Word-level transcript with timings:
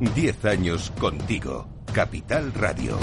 Diez 0.00 0.44
años 0.44 0.92
contigo. 0.98 1.68
Capital 1.92 2.52
Radio. 2.52 2.98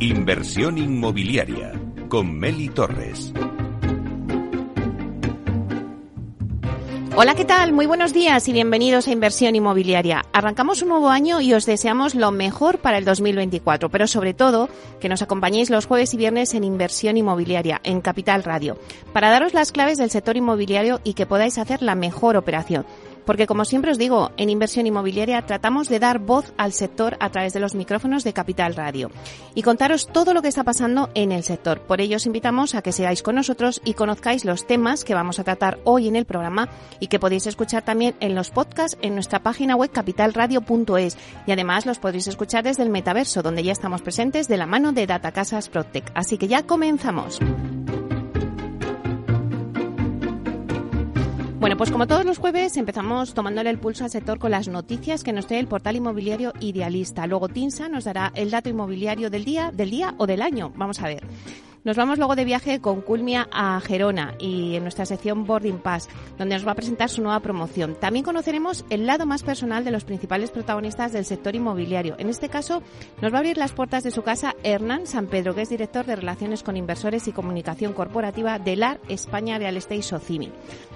Inversión 0.00 0.78
inmobiliaria 0.78 1.72
con 2.08 2.38
Meli 2.38 2.68
Torres. 2.68 3.32
Hola, 7.20 7.34
¿qué 7.34 7.44
tal? 7.44 7.72
Muy 7.72 7.86
buenos 7.86 8.12
días 8.12 8.46
y 8.46 8.52
bienvenidos 8.52 9.08
a 9.08 9.10
Inversión 9.10 9.56
Inmobiliaria. 9.56 10.24
Arrancamos 10.32 10.82
un 10.82 10.90
nuevo 10.90 11.08
año 11.08 11.40
y 11.40 11.52
os 11.52 11.66
deseamos 11.66 12.14
lo 12.14 12.30
mejor 12.30 12.78
para 12.78 12.96
el 12.96 13.04
2024, 13.04 13.88
pero 13.88 14.06
sobre 14.06 14.34
todo 14.34 14.68
que 15.00 15.08
nos 15.08 15.20
acompañéis 15.20 15.68
los 15.68 15.86
jueves 15.86 16.14
y 16.14 16.16
viernes 16.16 16.54
en 16.54 16.62
Inversión 16.62 17.16
Inmobiliaria, 17.16 17.80
en 17.82 18.02
Capital 18.02 18.44
Radio, 18.44 18.78
para 19.12 19.30
daros 19.30 19.52
las 19.52 19.72
claves 19.72 19.98
del 19.98 20.10
sector 20.10 20.36
inmobiliario 20.36 21.00
y 21.02 21.14
que 21.14 21.26
podáis 21.26 21.58
hacer 21.58 21.82
la 21.82 21.96
mejor 21.96 22.36
operación. 22.36 22.86
Porque 23.28 23.46
como 23.46 23.66
siempre 23.66 23.90
os 23.90 23.98
digo, 23.98 24.30
en 24.38 24.48
inversión 24.48 24.86
inmobiliaria 24.86 25.42
tratamos 25.42 25.90
de 25.90 25.98
dar 25.98 26.18
voz 26.18 26.50
al 26.56 26.72
sector 26.72 27.18
a 27.20 27.28
través 27.28 27.52
de 27.52 27.60
los 27.60 27.74
micrófonos 27.74 28.24
de 28.24 28.32
Capital 28.32 28.74
Radio 28.74 29.10
y 29.54 29.60
contaros 29.60 30.06
todo 30.06 30.32
lo 30.32 30.40
que 30.40 30.48
está 30.48 30.64
pasando 30.64 31.10
en 31.12 31.30
el 31.30 31.42
sector. 31.42 31.82
Por 31.82 32.00
ello 32.00 32.16
os 32.16 32.24
invitamos 32.24 32.74
a 32.74 32.80
que 32.80 32.90
seáis 32.90 33.22
con 33.22 33.34
nosotros 33.34 33.82
y 33.84 33.92
conozcáis 33.92 34.46
los 34.46 34.66
temas 34.66 35.04
que 35.04 35.12
vamos 35.12 35.38
a 35.38 35.44
tratar 35.44 35.78
hoy 35.84 36.08
en 36.08 36.16
el 36.16 36.24
programa 36.24 36.70
y 37.00 37.08
que 37.08 37.18
podéis 37.18 37.46
escuchar 37.46 37.84
también 37.84 38.14
en 38.20 38.34
los 38.34 38.48
podcasts 38.48 38.96
en 39.02 39.12
nuestra 39.12 39.42
página 39.42 39.76
web 39.76 39.90
capitalradio.es 39.92 41.18
y 41.46 41.52
además 41.52 41.84
los 41.84 41.98
podréis 41.98 42.28
escuchar 42.28 42.64
desde 42.64 42.82
el 42.82 42.88
metaverso 42.88 43.42
donde 43.42 43.62
ya 43.62 43.72
estamos 43.72 44.00
presentes 44.00 44.48
de 44.48 44.56
la 44.56 44.64
mano 44.64 44.92
de 44.92 45.06
Data 45.06 45.32
Casas 45.32 45.68
Protec. 45.68 46.10
Así 46.14 46.38
que 46.38 46.48
ya 46.48 46.62
comenzamos. 46.62 47.40
Bueno, 51.60 51.76
pues 51.76 51.90
como 51.90 52.06
todos 52.06 52.24
los 52.24 52.38
jueves 52.38 52.76
empezamos 52.76 53.34
tomándole 53.34 53.68
el 53.70 53.80
pulso 53.80 54.04
al 54.04 54.10
sector 54.10 54.38
con 54.38 54.52
las 54.52 54.68
noticias 54.68 55.24
que 55.24 55.32
nos 55.32 55.48
trae 55.48 55.58
el 55.58 55.66
portal 55.66 55.96
inmobiliario 55.96 56.52
Idealista. 56.60 57.26
Luego 57.26 57.48
Tinsa 57.48 57.88
nos 57.88 58.04
dará 58.04 58.30
el 58.36 58.52
dato 58.52 58.68
inmobiliario 58.68 59.28
del 59.28 59.44
día, 59.44 59.72
del 59.72 59.90
día 59.90 60.14
o 60.18 60.28
del 60.28 60.42
año. 60.42 60.72
Vamos 60.76 61.00
a 61.00 61.08
ver. 61.08 61.26
Nos 61.84 61.96
vamos 61.96 62.18
luego 62.18 62.36
de 62.36 62.44
viaje 62.44 62.80
con 62.80 63.00
Culmia 63.00 63.48
a 63.50 63.80
Gerona 63.80 64.34
y 64.38 64.74
en 64.74 64.82
nuestra 64.82 65.06
sección 65.06 65.46
Boarding 65.46 65.78
Pass, 65.78 66.08
donde 66.36 66.54
nos 66.54 66.66
va 66.66 66.72
a 66.72 66.74
presentar 66.74 67.08
su 67.08 67.22
nueva 67.22 67.40
promoción. 67.40 67.94
También 67.94 68.24
conoceremos 68.24 68.84
el 68.90 69.06
lado 69.06 69.26
más 69.26 69.42
personal 69.42 69.84
de 69.84 69.92
los 69.92 70.04
principales 70.04 70.50
protagonistas 70.50 71.12
del 71.12 71.24
sector 71.24 71.54
inmobiliario. 71.54 72.16
En 72.18 72.28
este 72.28 72.48
caso, 72.48 72.82
nos 73.22 73.32
va 73.32 73.36
a 73.36 73.38
abrir 73.38 73.56
las 73.56 73.72
puertas 73.72 74.02
de 74.04 74.10
su 74.10 74.22
casa 74.22 74.54
Hernán 74.64 75.06
San 75.06 75.28
Pedro, 75.28 75.54
que 75.54 75.62
es 75.62 75.70
director 75.70 76.04
de 76.04 76.16
Relaciones 76.16 76.62
con 76.62 76.76
Inversores 76.76 77.26
y 77.26 77.32
Comunicación 77.32 77.92
Corporativa 77.92 78.58
de 78.58 78.76
LAR 78.76 79.00
España 79.08 79.58
Real 79.58 79.76
Estate 79.76 80.02
Socimi. 80.02 80.50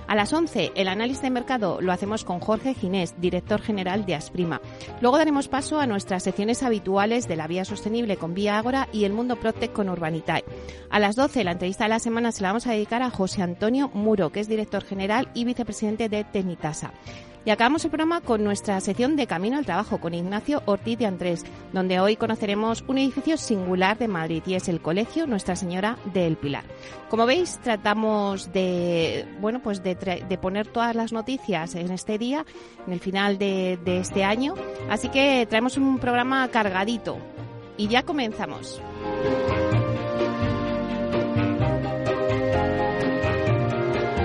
A 0.06 0.14
las 0.14 0.32
11, 0.32 0.72
el 0.74 0.88
análisis 0.88 1.22
de 1.22 1.30
mercado 1.30 1.80
lo 1.80 1.92
hacemos 1.92 2.24
con 2.24 2.40
Jorge 2.40 2.74
Ginés, 2.74 3.14
director 3.20 3.60
general 3.60 4.04
de 4.04 4.14
Asprima. 4.14 4.60
Luego 5.00 5.18
daremos 5.18 5.48
paso 5.48 5.80
a 5.80 5.86
nuestras 5.86 6.24
secciones 6.24 6.62
habituales 6.62 7.28
de 7.28 7.36
la 7.36 7.46
vía 7.46 7.64
sostenible 7.64 8.16
con 8.16 8.34
Vía 8.34 8.58
Ágora 8.58 8.88
y 8.92 9.04
el 9.04 9.12
mundo 9.12 9.36
Protec 9.36 9.72
con 9.72 9.88
Urbanitae. 9.88 10.44
A 10.90 10.98
las 10.98 11.16
12, 11.16 11.44
la 11.44 11.52
entrevista 11.52 11.84
de 11.84 11.90
la 11.90 11.98
semana 11.98 12.32
se 12.32 12.42
la 12.42 12.48
vamos 12.48 12.66
a 12.66 12.72
dedicar 12.72 13.02
a 13.02 13.10
José 13.10 13.42
Antonio 13.42 13.90
Muro, 13.94 14.30
que 14.30 14.40
es 14.40 14.48
director 14.48 14.84
general 14.84 15.28
y 15.34 15.44
vicepresidente 15.44 16.08
de 16.08 16.24
Tenitasa. 16.24 16.92
Y 17.44 17.50
acabamos 17.50 17.84
el 17.84 17.90
programa 17.90 18.20
con 18.20 18.44
nuestra 18.44 18.80
sección 18.80 19.16
de 19.16 19.26
Camino 19.26 19.58
al 19.58 19.66
Trabajo 19.66 19.98
con 19.98 20.14
Ignacio 20.14 20.62
Ortiz 20.64 20.96
de 20.98 21.06
Andrés, 21.06 21.44
donde 21.72 21.98
hoy 21.98 22.14
conoceremos 22.14 22.84
un 22.86 22.98
edificio 22.98 23.36
singular 23.36 23.98
de 23.98 24.06
Madrid 24.06 24.44
y 24.46 24.54
es 24.54 24.68
el 24.68 24.80
Colegio 24.80 25.26
Nuestra 25.26 25.56
Señora 25.56 25.98
del 26.12 26.36
Pilar. 26.36 26.62
Como 27.10 27.26
veis, 27.26 27.58
tratamos 27.58 28.52
de, 28.52 29.26
bueno, 29.40 29.60
pues 29.60 29.82
de, 29.82 29.96
poner 30.40 30.68
todas 30.68 30.94
las 30.94 31.12
noticias 31.12 31.74
en 31.74 31.90
este 31.90 32.16
día, 32.16 32.46
en 32.86 32.92
el 32.92 33.00
final 33.00 33.38
de 33.38 33.78
este 33.84 34.22
año. 34.22 34.54
Así 34.88 35.08
que 35.08 35.44
traemos 35.48 35.76
un 35.76 35.98
programa 35.98 36.46
cargadito. 36.48 37.18
Y 37.76 37.88
ya 37.88 38.04
comenzamos. 38.04 38.80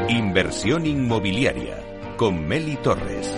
Inversión 0.09 0.85
inmobiliaria 0.85 1.86
con 2.17 2.47
Meli 2.47 2.75
Torres. 2.77 3.31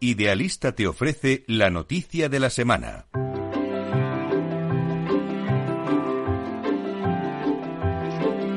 Idealista 0.00 0.72
te 0.72 0.86
ofrece 0.86 1.44
la 1.48 1.70
noticia 1.70 2.28
de 2.28 2.40
la 2.40 2.50
semana. 2.50 3.06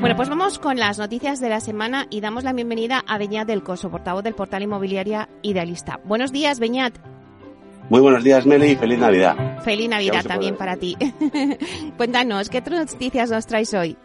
Bueno, 0.02 0.16
pues 0.18 0.28
vamos 0.28 0.60
con 0.60 0.78
las 0.78 1.00
noticias 1.00 1.40
de 1.40 1.50
la 1.50 1.62
semana 1.62 2.08
y 2.10 2.20
damos 2.20 2.44
la 2.44 2.52
bienvenida 2.52 3.02
a 3.08 3.18
Beñat 3.18 3.48
del 3.48 3.64
Coso, 3.64 3.90
portavoz 3.90 4.24
del 4.24 4.36
portal 4.36 4.64
inmobiliaria 4.64 5.30
Idealista. 5.42 6.02
Buenos 6.04 6.34
días, 6.34 6.60
Beñat. 6.60 6.98
Muy 7.90 8.02
buenos 8.02 8.24
días, 8.24 8.46
Meli, 8.46 8.72
y 8.72 8.76
feliz 8.76 9.00
Navidad. 9.00 9.62
Feliz 9.64 9.90
Navidad 9.90 10.26
también 10.26 10.58
para 10.58 10.76
ti. 10.76 10.98
Cuéntanos, 11.98 12.50
¿qué 12.50 12.62
noticias 12.62 13.32
nos 13.32 13.48
traes 13.48 13.74
hoy? 13.74 13.98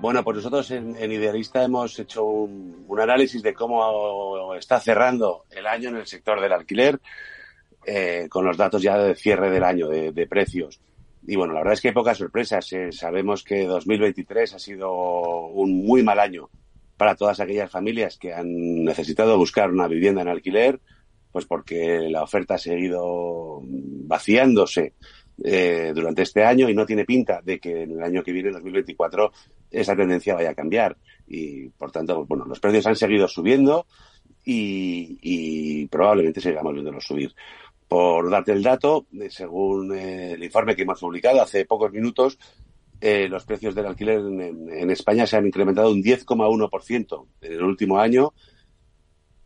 Bueno, 0.00 0.22
pues 0.22 0.36
nosotros 0.36 0.70
en, 0.70 0.94
Idealista 1.10 1.64
hemos 1.64 1.98
hecho 1.98 2.24
un, 2.24 2.86
análisis 3.00 3.42
de 3.42 3.52
cómo 3.52 4.54
está 4.54 4.78
cerrando 4.78 5.44
el 5.50 5.66
año 5.66 5.88
en 5.88 5.96
el 5.96 6.06
sector 6.06 6.40
del 6.40 6.52
alquiler, 6.52 7.00
eh, 7.84 8.28
con 8.30 8.44
los 8.44 8.56
datos 8.56 8.80
ya 8.80 8.96
de 8.96 9.16
cierre 9.16 9.50
del 9.50 9.64
año, 9.64 9.88
de, 9.88 10.26
precios. 10.28 10.80
Y 11.26 11.34
bueno, 11.34 11.52
la 11.52 11.60
verdad 11.60 11.74
es 11.74 11.80
que 11.80 11.88
hay 11.88 11.94
pocas 11.94 12.16
sorpresas. 12.16 12.72
Eh. 12.72 12.92
Sabemos 12.92 13.42
que 13.42 13.66
2023 13.66 14.54
ha 14.54 14.58
sido 14.60 14.92
un 14.92 15.84
muy 15.84 16.04
mal 16.04 16.20
año 16.20 16.48
para 16.96 17.16
todas 17.16 17.40
aquellas 17.40 17.70
familias 17.70 18.18
que 18.18 18.32
han 18.32 18.84
necesitado 18.84 19.36
buscar 19.36 19.70
una 19.70 19.88
vivienda 19.88 20.22
en 20.22 20.28
alquiler, 20.28 20.80
pues 21.32 21.44
porque 21.44 22.08
la 22.08 22.22
oferta 22.22 22.54
ha 22.54 22.58
seguido 22.58 23.62
vaciándose 23.64 24.94
eh, 25.42 25.92
durante 25.94 26.22
este 26.22 26.44
año 26.44 26.68
y 26.68 26.74
no 26.74 26.84
tiene 26.84 27.04
pinta 27.04 27.40
de 27.42 27.60
que 27.60 27.82
en 27.82 27.92
el 27.92 28.02
año 28.02 28.24
que 28.24 28.32
viene, 28.32 28.50
2024, 28.50 29.32
esa 29.70 29.96
tendencia 29.96 30.34
vaya 30.34 30.50
a 30.50 30.54
cambiar. 30.54 30.96
Y 31.26 31.68
por 31.70 31.90
tanto, 31.90 32.24
bueno, 32.26 32.44
los 32.44 32.60
precios 32.60 32.86
han 32.86 32.96
seguido 32.96 33.28
subiendo 33.28 33.86
y, 34.44 35.86
probablemente 35.88 36.40
sigamos 36.40 36.72
viéndolos 36.72 37.04
subir. 37.04 37.34
Por 37.86 38.30
darte 38.30 38.52
el 38.52 38.62
dato, 38.62 39.06
eh, 39.12 39.30
según 39.30 39.94
eh, 39.94 40.32
el 40.32 40.44
informe 40.44 40.76
que 40.76 40.82
hemos 40.82 41.00
publicado 41.00 41.42
hace 41.42 41.64
pocos 41.64 41.92
minutos, 41.92 42.38
los 43.00 43.44
precios 43.44 43.76
del 43.76 43.86
alquiler 43.86 44.18
en, 44.18 44.68
en 44.72 44.90
España 44.90 45.24
se 45.24 45.36
han 45.36 45.46
incrementado 45.46 45.92
un 45.92 46.02
10,1% 46.02 47.26
en 47.42 47.52
el 47.52 47.62
último 47.62 48.00
año 48.00 48.32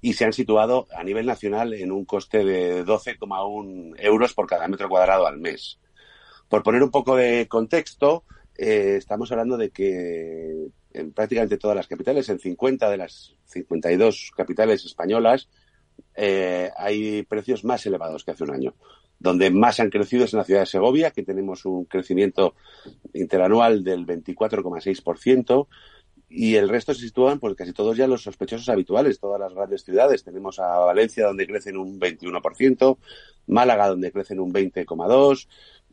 y 0.02 0.14
se 0.14 0.24
han 0.24 0.32
situado 0.32 0.88
a 0.94 1.04
nivel 1.04 1.24
nacional 1.24 1.72
en 1.74 1.92
un 1.92 2.04
coste 2.04 2.44
de 2.44 2.84
12,1 2.84 3.94
euros 3.98 4.34
por 4.34 4.48
cada 4.48 4.66
metro 4.66 4.88
cuadrado 4.88 5.26
al 5.26 5.38
mes. 5.38 5.78
Por 6.48 6.64
poner 6.64 6.82
un 6.82 6.90
poco 6.90 7.16
de 7.16 7.46
contexto, 7.48 8.24
eh, 8.56 8.96
estamos 8.96 9.30
hablando 9.32 9.56
de 9.56 9.70
que 9.70 10.68
en 10.92 11.12
prácticamente 11.12 11.58
todas 11.58 11.76
las 11.76 11.86
capitales, 11.86 12.28
en 12.28 12.38
50 12.38 12.90
de 12.90 12.96
las 12.96 13.34
52 13.46 14.32
capitales 14.36 14.84
españolas, 14.84 15.48
eh, 16.14 16.70
hay 16.76 17.22
precios 17.22 17.64
más 17.64 17.84
elevados 17.86 18.24
que 18.24 18.32
hace 18.32 18.44
un 18.44 18.52
año. 18.52 18.74
Donde 19.18 19.50
más 19.50 19.80
han 19.80 19.90
crecido 19.90 20.24
es 20.24 20.32
en 20.32 20.38
la 20.38 20.44
ciudad 20.44 20.60
de 20.60 20.66
Segovia, 20.66 21.12
que 21.12 21.22
tenemos 21.22 21.64
un 21.64 21.84
crecimiento 21.84 22.54
interanual 23.14 23.84
del 23.84 24.04
24,6%, 24.04 25.68
y 26.34 26.54
el 26.54 26.68
resto 26.70 26.94
se 26.94 27.02
sitúan, 27.02 27.38
pues 27.38 27.54
casi 27.54 27.72
todos 27.72 27.96
ya 27.96 28.06
los 28.06 28.22
sospechosos 28.22 28.68
habituales, 28.70 29.20
todas 29.20 29.38
las 29.38 29.52
grandes 29.52 29.84
ciudades. 29.84 30.24
Tenemos 30.24 30.58
a 30.58 30.78
Valencia 30.78 31.26
donde 31.26 31.46
crecen 31.46 31.76
un 31.76 32.00
21%, 32.00 32.98
Málaga 33.48 33.88
donde 33.88 34.10
crecen 34.10 34.40
un 34.40 34.52
20,2%, 34.52 35.46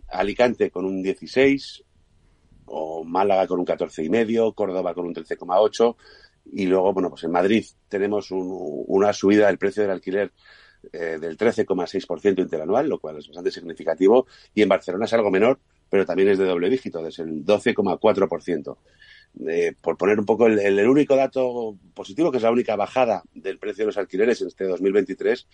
Alicante 0.08 0.72
con 0.72 0.86
un 0.86 1.04
16%, 1.04 1.84
o 2.70 3.04
Málaga 3.04 3.48
con 3.48 3.60
un 3.60 3.66
14,5%, 3.66 4.54
Córdoba 4.54 4.94
con 4.94 5.06
un 5.06 5.14
13,8%, 5.14 5.96
y 6.52 6.66
luego, 6.66 6.94
bueno, 6.94 7.10
pues 7.10 7.24
en 7.24 7.32
Madrid 7.32 7.66
tenemos 7.88 8.30
una 8.32 9.14
subida 9.14 9.48
del 9.48 9.58
precio 9.58 9.84
del 9.84 9.92
alquiler 9.92 10.32
eh, 10.94 11.18
del 11.20 11.38
13,6% 11.38 12.40
interanual, 12.40 12.88
lo 12.88 13.00
cual 13.00 13.18
es 13.18 13.28
bastante 13.28 13.52
significativo, 13.52 14.28
y 14.54 14.62
en 14.62 14.70
Barcelona 14.70 15.06
es 15.06 15.14
algo 15.14 15.30
menor, 15.30 15.60
pero 15.90 16.06
también 16.06 16.30
es 16.30 16.38
de 16.38 16.46
doble 16.46 16.70
dígito, 16.70 17.06
es 17.06 17.20
el 17.20 17.46
12,4%. 17.46 18.78
Eh, 19.48 19.74
por 19.80 19.96
poner 19.96 20.20
un 20.20 20.26
poco 20.26 20.48
el, 20.48 20.88
único 20.88 21.16
dato 21.16 21.78
positivo, 21.94 22.32
que 22.32 22.38
es 22.38 22.44
la 22.44 22.52
única 22.52 22.76
bajada 22.76 23.24
del 23.34 23.60
precio 23.60 23.84
de 23.84 23.88
los 23.88 23.98
alquileres 23.98 24.42
en 24.42 24.48
este 24.48 24.66
2023, 24.66 25.48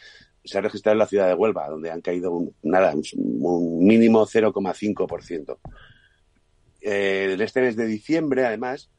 se 0.43 0.57
ha 0.57 0.61
registrado 0.61 0.93
en 0.93 0.99
la 0.99 1.07
ciudad 1.07 1.27
de 1.27 1.33
Huelva, 1.33 1.69
donde 1.69 1.91
han 1.91 2.01
caído 2.01 2.31
un, 2.31 2.55
nada, 2.63 2.93
un 2.93 3.85
mínimo 3.85 4.25
0,5%. 4.25 5.57
Eh, 6.85 7.35
este 7.39 7.61
mes 7.61 7.75
de 7.75 7.87
diciembre, 7.87 8.45
además, 8.45 8.91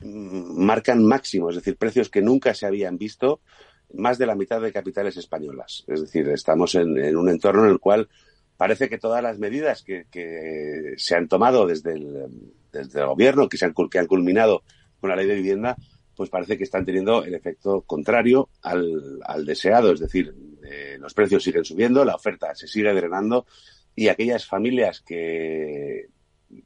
mm, 0.00 0.62
marcan 0.62 1.04
máximos, 1.04 1.56
es 1.56 1.62
decir, 1.62 1.76
precios 1.76 2.10
que 2.10 2.20
nunca 2.20 2.54
se 2.54 2.66
habían 2.66 2.98
visto, 2.98 3.40
más 3.94 4.18
de 4.18 4.26
la 4.26 4.34
mitad 4.34 4.60
de 4.60 4.72
capitales 4.72 5.16
españolas. 5.16 5.84
Es 5.86 6.02
decir, 6.02 6.28
estamos 6.28 6.74
en, 6.74 7.16
un 7.16 7.28
entorno 7.28 7.64
en 7.64 7.70
el 7.70 7.78
cual 7.78 8.08
parece 8.56 8.88
que 8.88 8.98
todas 8.98 9.22
las 9.22 9.38
medidas 9.38 9.82
que, 9.82 10.06
se 10.96 11.16
han 11.16 11.28
tomado 11.28 11.66
desde 11.66 11.92
el, 11.94 12.50
gobierno, 13.06 13.48
que, 13.48 13.56
se 13.56 13.64
han, 13.64 13.72
culminado 13.72 14.62
con 15.00 15.10
la 15.10 15.16
ley 15.16 15.26
de 15.26 15.34
vivienda, 15.34 15.76
pues 16.14 16.30
parece 16.30 16.58
que 16.58 16.64
están 16.64 16.84
teniendo 16.84 17.24
el 17.24 17.34
efecto 17.34 17.82
contrario 17.82 18.50
al, 18.62 19.20
al 19.24 19.46
deseado. 19.46 19.92
Es 19.92 20.00
decir, 20.00 20.34
eh, 20.62 20.96
los 20.98 21.14
precios 21.14 21.42
siguen 21.42 21.64
subiendo, 21.64 22.04
la 22.04 22.14
oferta 22.14 22.54
se 22.54 22.68
sigue 22.68 22.92
drenando 22.92 23.46
y 23.94 24.08
aquellas 24.08 24.46
familias 24.46 25.00
que, 25.00 26.06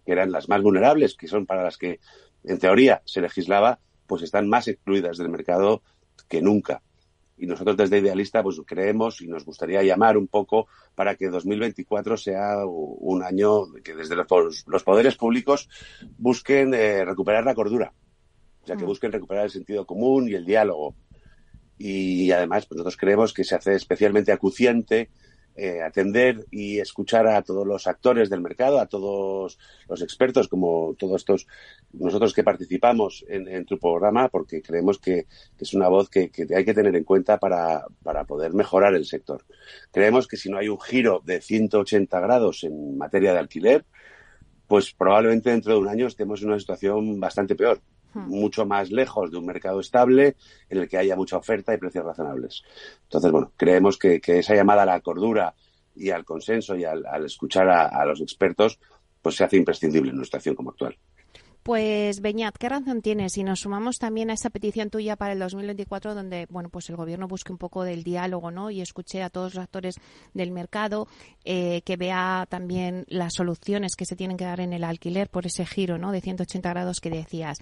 que 0.05 0.13
eran 0.13 0.33
las 0.33 0.49
más 0.49 0.63
vulnerables, 0.63 1.15
que 1.15 1.29
son 1.29 1.47
para 1.47 1.65
las 1.65 1.77
que 1.77 2.01
en 2.45 2.59
teoría 2.59 3.03
se 3.05 3.21
legislaba, 3.21 3.79
pues 4.07 4.23
están 4.23 4.49
más 4.49 4.69
excluidas 4.69 5.19
del 5.19 5.29
mercado 5.29 5.83
que 6.29 6.43
nunca. 6.43 6.83
Y 7.39 7.47
nosotros 7.47 7.77
desde 7.77 7.99
Idealista 7.99 8.43
pues 8.43 8.61
creemos 8.67 9.21
y 9.21 9.29
nos 9.29 9.45
gustaría 9.45 9.83
llamar 9.83 10.17
un 10.17 10.27
poco 10.27 10.69
para 10.95 11.17
que 11.17 11.29
2024 11.29 12.17
sea 12.17 12.65
un 12.65 13.23
año 13.23 13.73
que 13.85 13.95
desde 13.95 14.17
los, 14.17 14.83
poderes 14.85 15.17
públicos 15.17 15.69
busquen 16.17 16.73
eh, 16.73 17.05
recuperar 17.05 17.45
la 17.45 17.55
cordura, 17.55 17.93
o 18.63 18.67
sea, 18.67 18.77
que 18.77 18.85
mm. 18.85 18.89
busquen 18.89 19.13
recuperar 19.13 19.45
el 19.45 19.51
sentido 19.51 19.87
común 19.87 20.29
y 20.29 20.35
el 20.35 20.47
diálogo. 20.47 20.95
Y 21.79 22.31
además, 22.31 22.65
pues 22.65 22.79
nosotros 22.79 22.97
creemos 22.97 23.35
que 23.35 23.45
se 23.45 23.55
hace 23.55 23.75
especialmente 23.75 24.33
acuciante 24.33 25.11
eh, 25.57 25.81
atender 25.83 26.45
y 26.51 26.79
escuchar 26.79 27.27
a 27.27 27.43
todos 27.43 27.67
los 27.67 27.87
actores 27.87 28.29
del 28.29 28.43
mercado, 28.43 28.79
a 28.79 28.87
todos 28.87 29.59
los 29.89 30.03
expertos, 30.03 30.49
como 30.49 30.95
todos 30.99 31.23
estos, 31.23 31.47
nosotros 31.93 32.35
que 32.35 32.45
participamos 32.45 33.25
en, 33.29 33.65
tu 33.65 33.79
programa, 33.79 34.29
porque 34.29 34.61
creemos 34.61 34.99
que, 34.99 35.27
es 35.59 35.75
una 35.75 35.89
voz 35.89 36.11
que, 36.11 36.31
hay 36.55 36.65
que 36.65 36.75
tener 36.75 36.95
en 36.95 37.05
cuenta 37.05 37.39
para, 37.39 37.87
para 38.03 38.25
poder 38.25 38.53
mejorar 38.53 38.95
el 38.95 39.07
sector. 39.07 39.45
Creemos 39.91 40.29
que 40.29 40.37
si 40.37 40.51
no 40.51 40.59
hay 40.59 40.69
un 40.69 40.81
giro 40.81 41.23
de 41.25 41.41
180 41.41 42.21
grados 42.21 42.65
en 42.65 42.99
materia 42.99 43.33
de 43.33 43.39
alquiler, 43.39 43.85
pues 44.67 44.93
probablemente 44.93 45.51
dentro 45.51 45.73
de 45.73 45.79
un 45.79 45.89
año 45.89 46.07
estemos 46.07 46.43
en 46.43 46.49
una 46.49 46.59
situación 46.59 47.19
bastante 47.19 47.55
peor. 47.55 47.81
Hmm. 48.13 48.29
mucho 48.29 48.65
más 48.65 48.91
lejos 48.91 49.31
de 49.31 49.39
un 49.39 49.47
mercado 49.47 49.81
estable 49.81 50.37
en 50.69 50.79
el 50.79 50.89
que 50.89 50.97
haya 50.97 51.17
mucha 51.17 51.37
oferta 51.37 51.75
y 51.75 51.79
precios 51.79 52.05
razonables. 52.05 52.63
Entonces, 53.03 53.31
bueno, 53.31 53.53
creemos 53.57 53.99
que, 53.99 54.21
esa 54.25 54.55
llamada 54.55 54.83
a 54.83 54.87
la 54.87 55.01
cordura 55.01 55.55
y 55.95 56.11
al 56.11 56.25
consenso 56.25 56.77
y 56.77 56.85
al, 56.85 57.05
escuchar 57.25 57.69
a, 57.69 58.05
los 58.05 58.21
expertos, 58.21 58.79
pues 59.21 59.37
se 59.37 59.45
hace 59.45 59.57
imprescindible 59.57 60.11
en 60.11 60.17
nuestra 60.17 60.39
acción 60.39 60.55
como 60.55 60.71
actual. 60.71 60.97
Pues 61.67 62.21
Beñat, 62.21 62.57
¿qué 62.59 62.69
razón 62.69 63.03
tienes? 63.03 63.33
Si 63.33 63.43
nos 63.43 63.59
sumamos 63.59 63.99
también 63.99 64.31
a 64.31 64.35
esa 64.35 64.51
petición 64.51 64.89
tuya 64.89 65.17
para 65.17 65.33
el 65.33 65.41
2024, 65.41 66.15
donde 66.15 66.47
bueno, 66.49 66.69
pues 66.69 66.89
el 66.91 66.95
gobierno 66.95 67.27
busque 67.27 67.51
un 67.51 67.59
poco 67.59 67.83
del 67.83 68.05
diálogo, 68.05 68.53
¿no? 68.53 68.71
Y 68.71 68.81
escuche 68.81 69.21
a 69.21 69.31
todos 69.31 69.57
los 69.57 69.65
actores 69.65 69.97
del 70.33 70.53
mercado, 70.53 71.09
eh, 71.45 71.83
que 71.85 71.97
vea 71.97 72.47
también 72.49 73.05
las 73.09 73.35
soluciones 73.35 73.97
que 73.97 74.05
se 74.05 74.15
tienen 74.15 74.37
que 74.37 74.45
dar 74.45 74.61
en 74.61 74.75
el 74.75 74.85
alquiler 74.85 75.29
por 75.29 75.45
ese 75.45 75.67
giro, 75.67 75.99
¿no? 75.99 76.13
De 76.13 76.21
180 76.21 76.71
grados 76.71 77.01
que 77.01 77.11
decías. 77.11 77.59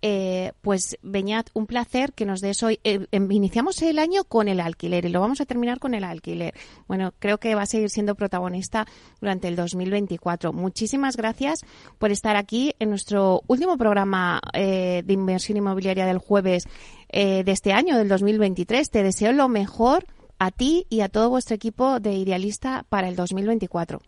Eh, 0.00 0.52
pues 0.60 0.96
Beñat, 1.02 1.50
un 1.54 1.66
placer 1.66 2.12
que 2.12 2.24
nos 2.24 2.40
des 2.40 2.62
hoy. 2.62 2.78
Eh, 2.84 3.06
em, 3.10 3.30
iniciamos 3.32 3.82
el 3.82 3.98
año 3.98 4.24
con 4.24 4.48
el 4.48 4.60
alquiler 4.60 5.04
y 5.04 5.08
lo 5.08 5.20
vamos 5.20 5.40
a 5.40 5.44
terminar 5.44 5.78
con 5.80 5.94
el 5.94 6.04
alquiler. 6.04 6.54
Bueno, 6.86 7.12
creo 7.18 7.38
que 7.38 7.54
va 7.54 7.62
a 7.62 7.66
seguir 7.66 7.90
siendo 7.90 8.14
protagonista 8.14 8.86
durante 9.20 9.48
el 9.48 9.56
2024. 9.56 10.52
Muchísimas 10.52 11.16
gracias 11.16 11.60
por 11.98 12.12
estar 12.12 12.36
aquí 12.36 12.74
en 12.78 12.90
nuestro 12.90 13.42
último 13.48 13.76
programa 13.76 14.40
eh, 14.52 15.02
de 15.04 15.12
inversión 15.12 15.58
inmobiliaria 15.58 16.06
del 16.06 16.18
jueves 16.18 16.64
de 17.10 17.42
este 17.46 17.72
año, 17.72 17.96
del 17.96 18.06
2023. 18.06 18.90
Te 18.90 19.02
deseo 19.02 19.32
lo 19.32 19.48
mejor 19.48 20.04
a 20.38 20.50
ti 20.50 20.86
y 20.90 21.00
a 21.00 21.08
todo 21.08 21.30
vuestro 21.30 21.56
equipo 21.56 22.00
de 22.00 22.12
Idealista 22.12 22.84
para 22.90 23.08
el 23.08 23.16
2024. 23.16 24.00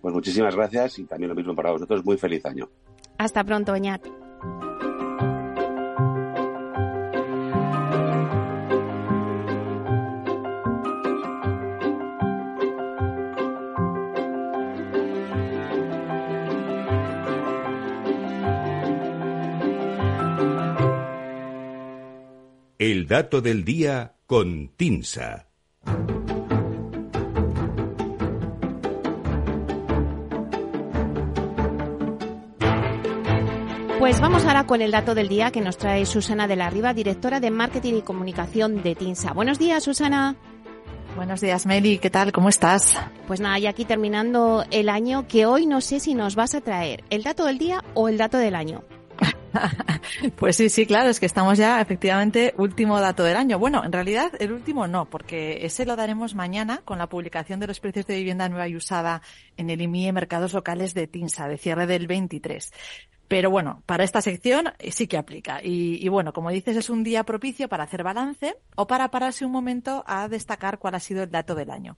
Pues 0.00 0.14
muchísimas 0.14 0.54
gracias 0.54 1.00
y 1.00 1.04
también 1.04 1.30
lo 1.30 1.34
mismo 1.34 1.54
para 1.54 1.72
vosotros. 1.72 2.04
Muy 2.04 2.16
feliz 2.16 2.46
año. 2.46 2.68
Hasta 3.18 3.42
pronto, 3.42 3.72
Beñat. 3.72 4.06
El 23.06 23.10
dato 23.10 23.40
del 23.40 23.64
día 23.64 24.14
con 24.26 24.72
Tinsa. 24.76 25.46
Pues 34.00 34.20
vamos 34.20 34.44
ahora 34.44 34.66
con 34.66 34.82
el 34.82 34.90
dato 34.90 35.14
del 35.14 35.28
día 35.28 35.52
que 35.52 35.60
nos 35.60 35.76
trae 35.78 36.04
Susana 36.04 36.48
de 36.48 36.56
la 36.56 36.68
Riva, 36.68 36.94
directora 36.94 37.38
de 37.38 37.52
Marketing 37.52 37.94
y 37.94 38.02
Comunicación 38.02 38.82
de 38.82 38.96
TINSA. 38.96 39.32
Buenos 39.34 39.60
días, 39.60 39.84
Susana. 39.84 40.34
Buenos 41.14 41.40
días, 41.40 41.64
Meli. 41.64 41.98
¿Qué 41.98 42.10
tal? 42.10 42.32
¿Cómo 42.32 42.48
estás? 42.48 42.98
Pues 43.28 43.38
nada, 43.38 43.56
ya 43.60 43.70
aquí 43.70 43.84
terminando 43.84 44.64
el 44.72 44.88
año, 44.88 45.28
que 45.28 45.46
hoy 45.46 45.66
no 45.66 45.80
sé 45.80 46.00
si 46.00 46.14
nos 46.14 46.34
vas 46.34 46.56
a 46.56 46.60
traer 46.60 47.04
el 47.10 47.22
dato 47.22 47.44
del 47.44 47.58
día 47.58 47.84
o 47.94 48.08
el 48.08 48.18
dato 48.18 48.36
del 48.36 48.56
año. 48.56 48.82
Pues 50.36 50.56
sí, 50.56 50.68
sí, 50.68 50.86
claro, 50.86 51.10
es 51.10 51.20
que 51.20 51.26
estamos 51.26 51.58
ya 51.58 51.80
efectivamente 51.80 52.54
último 52.58 53.00
dato 53.00 53.22
del 53.24 53.36
año. 53.36 53.58
Bueno, 53.58 53.84
en 53.84 53.92
realidad 53.92 54.32
el 54.38 54.52
último 54.52 54.86
no, 54.86 55.06
porque 55.06 55.64
ese 55.66 55.86
lo 55.86 55.96
daremos 55.96 56.34
mañana 56.34 56.82
con 56.84 56.98
la 56.98 57.08
publicación 57.08 57.60
de 57.60 57.66
los 57.66 57.80
precios 57.80 58.06
de 58.06 58.16
vivienda 58.16 58.48
nueva 58.48 58.68
y 58.68 58.76
usada 58.76 59.22
en 59.56 59.70
el 59.70 59.80
IMIE 59.80 60.12
Mercados 60.12 60.52
Locales 60.52 60.94
de 60.94 61.06
TINSA, 61.06 61.48
de 61.48 61.58
cierre 61.58 61.86
del 61.86 62.06
23. 62.06 62.72
Pero 63.28 63.50
bueno, 63.50 63.82
para 63.86 64.04
esta 64.04 64.20
sección 64.20 64.72
eh, 64.78 64.92
sí 64.92 65.08
que 65.08 65.18
aplica. 65.18 65.60
Y, 65.62 66.08
bueno, 66.08 66.32
como 66.32 66.50
dices, 66.50 66.76
es 66.76 66.90
un 66.90 67.02
día 67.02 67.24
propicio 67.24 67.68
para 67.68 67.84
hacer 67.84 68.04
balance 68.04 68.56
o 68.76 68.86
para 68.86 69.10
pararse 69.10 69.44
un 69.44 69.52
momento 69.52 70.04
a 70.06 70.28
destacar 70.28 70.78
cuál 70.78 70.94
ha 70.94 71.00
sido 71.00 71.24
el 71.24 71.30
dato 71.30 71.54
del 71.54 71.70
año. 71.70 71.96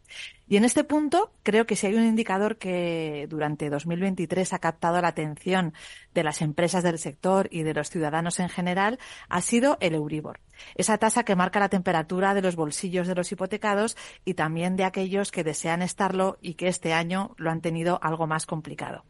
Y 0.49 0.57
en 0.57 0.65
este 0.65 0.85
punto, 0.85 1.33
creo 1.43 1.67
que 1.67 1.77
si 1.77 1.87
hay 1.87 1.95
un 1.95 2.05
indicador 2.05 2.57
que 2.57 3.27
durante 3.29 3.69
2023 3.69 4.55
ha 4.55 4.59
captado 4.59 5.01
la 5.03 5.09
atención 5.09 5.75
de 6.15 6.25
las 6.25 6.41
empresas 6.41 6.83
del 6.83 6.99
sector 6.99 7.49
y 7.51 7.63
de 7.63 7.75
los 7.75 7.91
ciudadanos 7.91 8.41
en 8.41 8.49
general, 8.49 8.99
ha 9.29 9.43
sido 9.43 9.77
el 9.81 9.95
Euribor. 9.95 10.41
Esa 10.75 10.99
tasa 10.99 11.25
que 11.25 11.37
marca 11.37 11.61
la 11.61 11.69
temperatura 11.69 12.35
de 12.35 12.43
los 12.43 12.57
bolsillos 12.57 13.07
de 13.07 13.15
los 13.15 13.31
hipotecados 13.31 13.97
y 14.25 14.35
también 14.35 14.77
de 14.77 14.85
aquellos 14.85 15.31
que 15.31 15.45
desean 15.45 15.83
estarlo 15.83 16.39
y 16.41 16.55
que 16.55 16.69
este 16.69 16.95
año 16.95 17.35
lo 17.37 17.51
han 17.51 17.61
tenido 17.61 17.99
algo 18.03 18.27
más 18.27 18.47
complicado. 18.47 19.05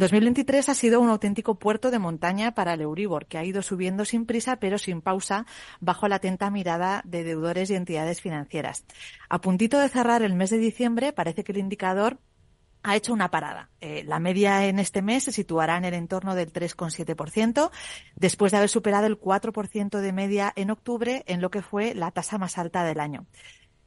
2023 0.00 0.68
ha 0.70 0.74
sido 0.74 0.98
un 1.00 1.10
auténtico 1.10 1.58
puerto 1.58 1.90
de 1.90 1.98
montaña 1.98 2.54
para 2.54 2.72
el 2.72 2.80
Euribor, 2.80 3.26
que 3.26 3.36
ha 3.36 3.44
ido 3.44 3.60
subiendo 3.60 4.06
sin 4.06 4.24
prisa 4.24 4.56
pero 4.56 4.78
sin 4.78 5.02
pausa 5.02 5.44
bajo 5.78 6.08
la 6.08 6.16
atenta 6.16 6.50
mirada 6.50 7.02
de 7.04 7.22
deudores 7.22 7.70
y 7.70 7.74
entidades 7.74 8.22
financieras. 8.22 8.86
A 9.28 9.42
puntito 9.42 9.78
de 9.78 9.90
cerrar 9.90 10.22
el 10.22 10.34
mes 10.34 10.48
de 10.48 10.58
diciembre, 10.58 11.12
parece 11.12 11.44
que 11.44 11.52
el 11.52 11.58
indicador 11.58 12.18
ha 12.82 12.96
hecho 12.96 13.12
una 13.12 13.30
parada. 13.30 13.68
Eh, 13.82 14.02
la 14.06 14.20
media 14.20 14.64
en 14.66 14.78
este 14.78 15.02
mes 15.02 15.24
se 15.24 15.32
situará 15.32 15.76
en 15.76 15.84
el 15.84 15.92
entorno 15.92 16.34
del 16.34 16.50
3,7%, 16.50 17.70
después 18.16 18.52
de 18.52 18.58
haber 18.58 18.70
superado 18.70 19.06
el 19.06 19.20
4% 19.20 20.00
de 20.00 20.12
media 20.14 20.50
en 20.56 20.70
octubre, 20.70 21.24
en 21.26 21.42
lo 21.42 21.50
que 21.50 21.60
fue 21.60 21.94
la 21.94 22.10
tasa 22.10 22.38
más 22.38 22.56
alta 22.56 22.84
del 22.84 23.00
año. 23.00 23.26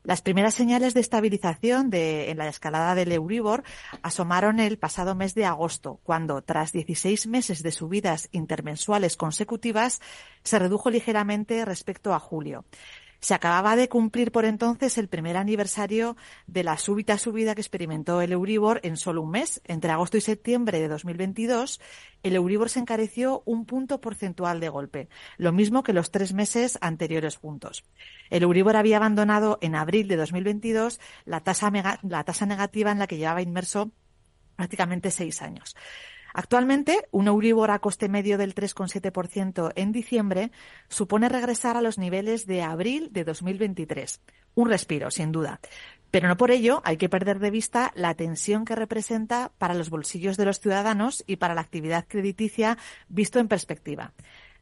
Las 0.03 0.21
primeras 0.21 0.53
señales 0.53 0.93
de 0.93 0.99
estabilización 0.99 1.89
de, 1.89 2.29
en 2.29 2.37
la 2.37 2.49
escalada 2.49 2.93
del 2.93 3.13
Euribor 3.13 3.63
asomaron 4.01 4.59
el 4.59 4.77
pasado 4.77 5.15
mes 5.15 5.33
de 5.33 5.45
agosto, 5.45 6.01
cuando, 6.03 6.41
tras 6.41 6.73
16 6.73 7.27
meses 7.27 7.63
de 7.63 7.71
subidas 7.71 8.27
intermensuales 8.33 9.15
consecutivas, 9.15 10.01
se 10.43 10.59
redujo 10.59 10.89
ligeramente 10.89 11.63
respecto 11.63 12.13
a 12.13 12.19
julio. 12.19 12.65
Se 13.23 13.33
acababa 13.33 13.77
de 13.77 13.87
cumplir 13.87 14.33
por 14.33 14.43
entonces 14.43 14.97
el 14.97 15.07
primer 15.07 15.37
aniversario 15.37 16.17
de 16.45 16.61
la 16.65 16.77
súbita 16.77 17.17
subida 17.17 17.55
que 17.55 17.61
experimentó 17.61 18.19
el 18.21 18.33
Euribor 18.33 18.81
en 18.83 18.97
solo 18.97 19.21
un 19.21 19.31
mes. 19.31 19.61
Entre 19.63 19.91
agosto 19.91 20.17
y 20.17 20.21
septiembre 20.21 20.81
de 20.81 20.89
2022, 20.89 21.79
el 22.23 22.35
Euribor 22.35 22.69
se 22.69 22.81
encareció 22.81 23.41
un 23.45 23.65
punto 23.65 24.01
porcentual 24.01 24.59
de 24.59 24.67
golpe, 24.67 25.07
lo 25.37 25.53
mismo 25.53 25.83
que 25.83 25.93
los 25.93 26.11
tres 26.11 26.33
meses 26.33 26.77
anteriores 26.81 27.37
juntos. 27.37 27.85
El 28.29 28.43
Euribor 28.43 28.75
había 28.75 28.97
abandonado 28.97 29.57
en 29.61 29.75
abril 29.75 30.09
de 30.09 30.17
2022 30.17 30.99
la 31.23 31.39
tasa, 31.39 31.71
la 32.01 32.25
tasa 32.25 32.45
negativa 32.45 32.91
en 32.91 32.99
la 32.99 33.07
que 33.07 33.15
llevaba 33.15 33.41
inmerso 33.41 33.93
prácticamente 34.57 35.11
seis 35.11 35.41
años. 35.41 35.77
Actualmente, 36.33 37.07
un 37.11 37.27
Euribor 37.27 37.69
a 37.69 37.79
coste 37.79 38.09
medio 38.09 38.39
del 38.39 38.55
3,7% 38.55 39.71
en 39.75 39.91
diciembre 39.91 40.51
supone 40.89 41.29
regresar 41.29 41.77
a 41.77 41.81
los 41.81 41.99
niveles 41.99 42.47
de 42.47 42.63
abril 42.63 43.09
de 43.11 43.23
2023. 43.23 44.21
Un 44.55 44.69
respiro, 44.69 45.11
sin 45.11 45.31
duda. 45.31 45.59
Pero 46.09 46.27
no 46.27 46.35
por 46.37 46.51
ello 46.51 46.81
hay 46.85 46.97
que 46.97 47.09
perder 47.09 47.39
de 47.39 47.51
vista 47.51 47.91
la 47.95 48.15
tensión 48.15 48.65
que 48.65 48.75
representa 48.75 49.51
para 49.57 49.73
los 49.75 49.89
bolsillos 49.89 50.37
de 50.37 50.45
los 50.45 50.59
ciudadanos 50.59 51.23
y 51.27 51.37
para 51.37 51.55
la 51.55 51.61
actividad 51.61 52.05
crediticia 52.07 52.77
visto 53.07 53.39
en 53.39 53.47
perspectiva. 53.47 54.13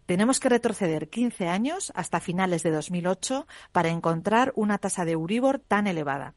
Tenemos 0.05 0.39
que 0.39 0.49
retroceder 0.49 1.09
15 1.09 1.47
años 1.47 1.93
hasta 1.95 2.19
finales 2.19 2.63
de 2.63 2.71
2008 2.71 3.47
para 3.71 3.89
encontrar 3.89 4.51
una 4.55 4.77
tasa 4.77 5.05
de 5.05 5.13
Euribor 5.13 5.59
tan 5.59 5.87
elevada. 5.87 6.35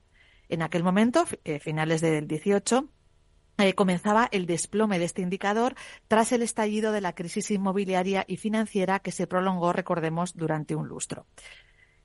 En 0.48 0.62
aquel 0.62 0.84
momento, 0.84 1.26
eh, 1.44 1.58
finales 1.58 2.00
del 2.00 2.28
18, 2.28 2.88
eh, 3.58 3.74
comenzaba 3.74 4.28
el 4.32 4.46
desplome 4.46 4.98
de 4.98 5.04
este 5.04 5.22
indicador 5.22 5.74
tras 6.08 6.32
el 6.32 6.42
estallido 6.42 6.92
de 6.92 7.00
la 7.00 7.14
crisis 7.14 7.50
inmobiliaria 7.50 8.24
y 8.26 8.36
financiera 8.36 8.98
que 8.98 9.12
se 9.12 9.26
prolongó, 9.26 9.72
recordemos, 9.72 10.34
durante 10.34 10.74
un 10.74 10.88
lustro. 10.88 11.26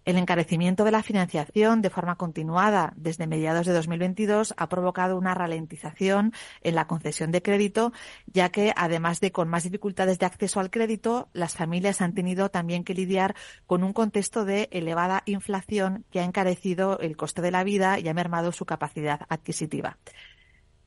El 0.05 0.17
encarecimiento 0.17 0.85
de 0.85 0.91
la 0.91 1.03
financiación 1.03 1.81
de 1.81 1.89
forma 1.89 2.15
continuada 2.15 2.93
desde 2.95 3.27
mediados 3.27 3.67
de 3.67 3.73
2022 3.73 4.53
ha 4.57 4.69
provocado 4.69 5.17
una 5.17 5.35
ralentización 5.35 6.33
en 6.61 6.75
la 6.75 6.87
concesión 6.87 7.31
de 7.31 7.41
crédito, 7.41 7.91
ya 8.25 8.49
que 8.49 8.73
además 8.75 9.19
de 9.19 9.31
con 9.31 9.49
más 9.49 9.63
dificultades 9.63 10.17
de 10.17 10.25
acceso 10.25 10.59
al 10.61 10.71
crédito, 10.71 11.29
las 11.33 11.55
familias 11.55 12.01
han 12.01 12.13
tenido 12.13 12.49
también 12.49 12.83
que 12.83 12.95
lidiar 12.95 13.35
con 13.67 13.83
un 13.83 13.93
contexto 13.93 14.45
de 14.45 14.69
elevada 14.71 15.21
inflación 15.25 16.05
que 16.11 16.21
ha 16.21 16.23
encarecido 16.23 16.97
el 16.99 17.17
coste 17.17 17.41
de 17.41 17.51
la 17.51 17.63
vida 17.63 17.99
y 17.99 18.07
ha 18.07 18.13
mermado 18.13 18.51
su 18.51 18.65
capacidad 18.65 19.27
adquisitiva. 19.29 19.97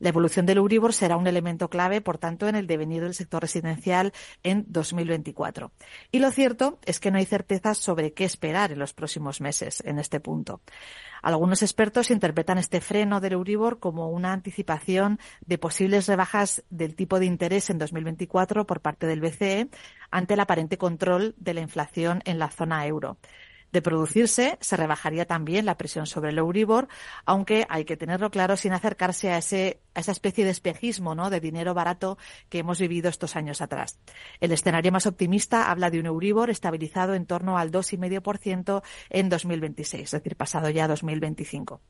La 0.02 0.09
evolución 0.09 0.47
del 0.47 0.59
Euribor 0.59 0.92
será 0.92 1.16
un 1.16 1.28
elemento 1.28 1.71
clave, 1.71 2.00
por 2.00 2.18
tanto, 2.18 2.49
en 2.49 2.56
el 2.56 2.66
devenir 2.66 3.04
del 3.04 3.14
sector 3.14 3.40
residencial 3.40 4.12
en 4.42 4.64
2024. 4.66 5.71
Y 6.11 6.18
lo 6.18 6.32
cierto 6.32 6.80
es 6.85 6.99
que 6.99 7.12
no 7.12 7.18
hay 7.18 7.25
certezas 7.25 7.78
sobre 7.78 8.12
qué 8.12 8.25
esperar 8.25 8.73
en 8.73 8.80
los 8.80 8.94
próximos 8.94 9.40
meses 9.40 9.80
en 9.87 10.00
este 10.00 10.18
punto. 10.18 10.61
Algunos 11.23 11.62
expertos 11.62 12.11
interpretan 12.11 12.59
este 12.59 12.80
freno 12.80 13.21
del 13.21 13.35
Euribor 13.35 13.78
como 13.78 14.11
una 14.11 14.32
anticipación 14.32 15.21
de 15.47 15.59
posibles 15.59 16.09
rebajas 16.09 16.64
del 16.68 16.97
tipo 16.97 17.21
de 17.21 17.26
interés 17.26 17.71
en 17.71 17.78
2024 17.78 18.66
por 18.66 18.80
parte 18.80 19.06
del 19.06 19.21
BCE 19.21 19.68
ante 20.11 20.35
el 20.35 20.40
aparente 20.40 20.78
control 20.78 21.37
de 21.38 21.54
la 21.54 21.61
inflación 21.61 22.23
en 22.25 22.40
la 22.40 22.50
zona 22.50 22.85
euro. 22.88 23.18
De 23.73 23.81
producirse, 23.81 24.59
se 24.61 24.76
rebajaría 24.76 25.25
también 25.26 25.64
la 25.64 25.79
presión 25.79 26.07
sobre 26.07 26.31
el 26.31 26.38
Euribor, 26.38 26.88
aunque 27.25 27.67
hay 27.71 27.87
que 27.87 27.97
tenerlo 27.97 28.31
claro 28.31 28.59
sin 28.59 28.75
acercarse 28.75 29.33
a, 29.33 29.38
ese, 29.38 29.81
a 29.95 30.00
esa 30.00 30.12
especie 30.12 30.45
de 30.45 30.50
espejismo 30.50 31.14
¿no? 31.14 31.31
de 31.31 31.41
dinero 31.41 31.73
barato 31.73 32.19
que 32.50 32.59
hemos 32.59 32.79
vivido 32.79 33.09
estos 33.09 33.35
años 33.35 33.62
atrás. 33.62 33.99
El 34.41 34.52
escenario 34.52 34.93
más 34.93 35.07
optimista 35.07 35.71
habla 35.71 35.91
de 35.91 36.00
un 36.00 36.07
Euribor 36.07 36.50
estabilizado 36.50 37.14
en 37.14 37.25
torno 37.25 37.57
al 37.57 37.71
2,5% 37.71 38.83
en 39.09 39.29
2026, 39.31 40.02
es 40.02 40.11
decir, 40.11 40.37
pasado 40.37 40.69
ya 40.69 40.87
2025. 40.87 41.81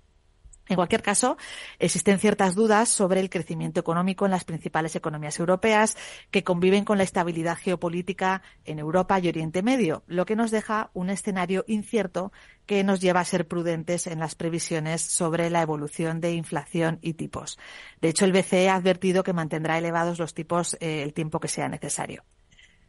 En 0.69 0.77
cualquier 0.77 1.03
caso, 1.03 1.37
existen 1.81 2.21
ciertas 2.21 2.55
dudas 2.55 2.89
sobre 2.89 3.21
el 3.21 3.31
crecimiento 3.31 3.81
económico 3.81 4.25
en 4.25 4.31
las 4.31 4.45
principales 4.45 4.95
economías 4.95 5.39
europeas 5.41 5.97
que 6.31 6.45
conviven 6.45 6.85
con 6.85 6.99
la 6.99 7.05
estabilidad 7.05 7.59
geopolítica 7.59 8.43
en 8.65 8.79
Europa 8.79 9.19
y 9.19 9.29
Oriente 9.29 9.63
Medio, 9.63 10.05
lo 10.07 10.25
que 10.25 10.37
nos 10.37 10.51
deja 10.53 10.91
un 10.95 11.11
escenario 11.11 11.65
incierto 11.67 12.33
que 12.67 12.85
nos 12.85 13.01
lleva 13.01 13.21
a 13.21 13.25
ser 13.25 13.49
prudentes 13.49 14.07
en 14.07 14.21
las 14.21 14.37
previsiones 14.37 15.03
sobre 15.03 15.51
la 15.51 15.63
evolución 15.63 16.21
de 16.21 16.35
inflación 16.35 17.01
y 17.03 17.15
tipos. 17.15 17.59
De 18.01 18.09
hecho, 18.09 18.25
el 18.25 18.33
BCE 18.33 18.69
ha 18.69 18.77
advertido 18.77 19.25
que 19.25 19.33
mantendrá 19.33 19.79
elevados 19.79 20.19
los 20.21 20.33
tipos 20.33 20.77
eh, 20.81 21.03
el 21.03 21.13
tiempo 21.13 21.41
que 21.41 21.49
sea 21.49 21.69
necesario. 21.69 22.23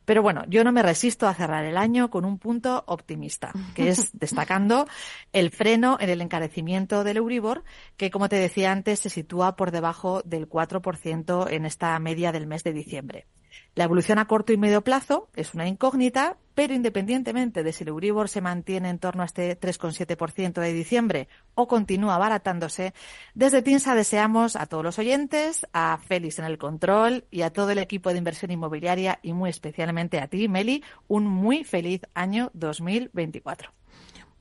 Pero 0.06 0.22
bueno, 0.22 0.44
yo 0.48 0.64
no 0.64 0.72
me 0.72 0.84
resisto 0.84 1.28
a 1.28 1.34
cerrar 1.34 1.66
el 1.66 1.78
año 1.78 2.10
con 2.10 2.26
un 2.26 2.38
punto 2.38 2.84
optimista, 2.88 3.54
que 3.74 3.90
es 3.90 4.10
destacando 4.14 4.88
el 5.32 5.52
freno 5.52 5.98
en 6.00 6.10
el 6.10 6.22
encarecimiento 6.22 7.04
del 7.04 7.18
Euribor, 7.18 7.64
que 7.98 8.12
como 8.12 8.30
te 8.30 8.36
decía 8.36 8.72
antes 8.72 9.00
se 9.00 9.10
sitúa 9.10 9.56
por 9.56 9.72
debajo 9.72 10.22
del 10.24 10.50
4% 10.50 11.50
en 11.52 11.66
esta 11.66 11.98
media 12.00 12.32
del 12.32 12.48
mes 12.48 12.64
de 12.64 12.74
diciembre. 12.74 13.28
La 13.76 13.86
evolución 13.86 14.20
a 14.20 14.26
corto 14.26 14.54
y 14.54 14.58
medio 14.58 14.84
plazo 14.84 15.30
es 15.36 15.54
una 15.54 15.68
incógnita, 15.68 16.38
pero 16.54 16.74
independientemente 16.74 17.64
de 17.64 17.74
si 17.74 17.84
el 17.84 17.90
Euribor 17.90 18.30
se 18.30 18.42
mantiene 18.42 18.90
en 18.90 19.00
torno 19.00 19.24
a 19.24 19.26
este 19.26 19.60
3,7% 19.60 20.62
de 20.62 20.74
diciembre 20.74 21.28
o 21.56 21.68
continúa 21.68 22.16
abaratándose, 22.16 22.94
desde 23.34 23.62
TINSA 23.62 23.96
deseamos 23.96 24.56
a 24.56 24.68
todos 24.68 24.84
los 24.84 25.00
oyentes, 25.00 25.66
a 25.74 25.98
Félix 25.98 26.40
en 26.40 26.46
el 26.46 26.58
control 26.58 27.26
y 27.32 27.42
a 27.42 27.52
todo 27.52 27.72
el 27.72 27.80
equipo 27.80 28.12
de 28.12 28.20
inversión 28.20 28.52
inmobiliaria 28.52 29.20
y 29.24 29.34
muy 29.34 29.50
especialmente 29.50 30.20
a 30.20 30.28
ti, 30.28 30.48
Meli, 30.48 30.84
un 31.08 31.26
muy 31.26 31.64
feliz 31.64 32.02
año 32.14 32.52
2024. 32.54 33.83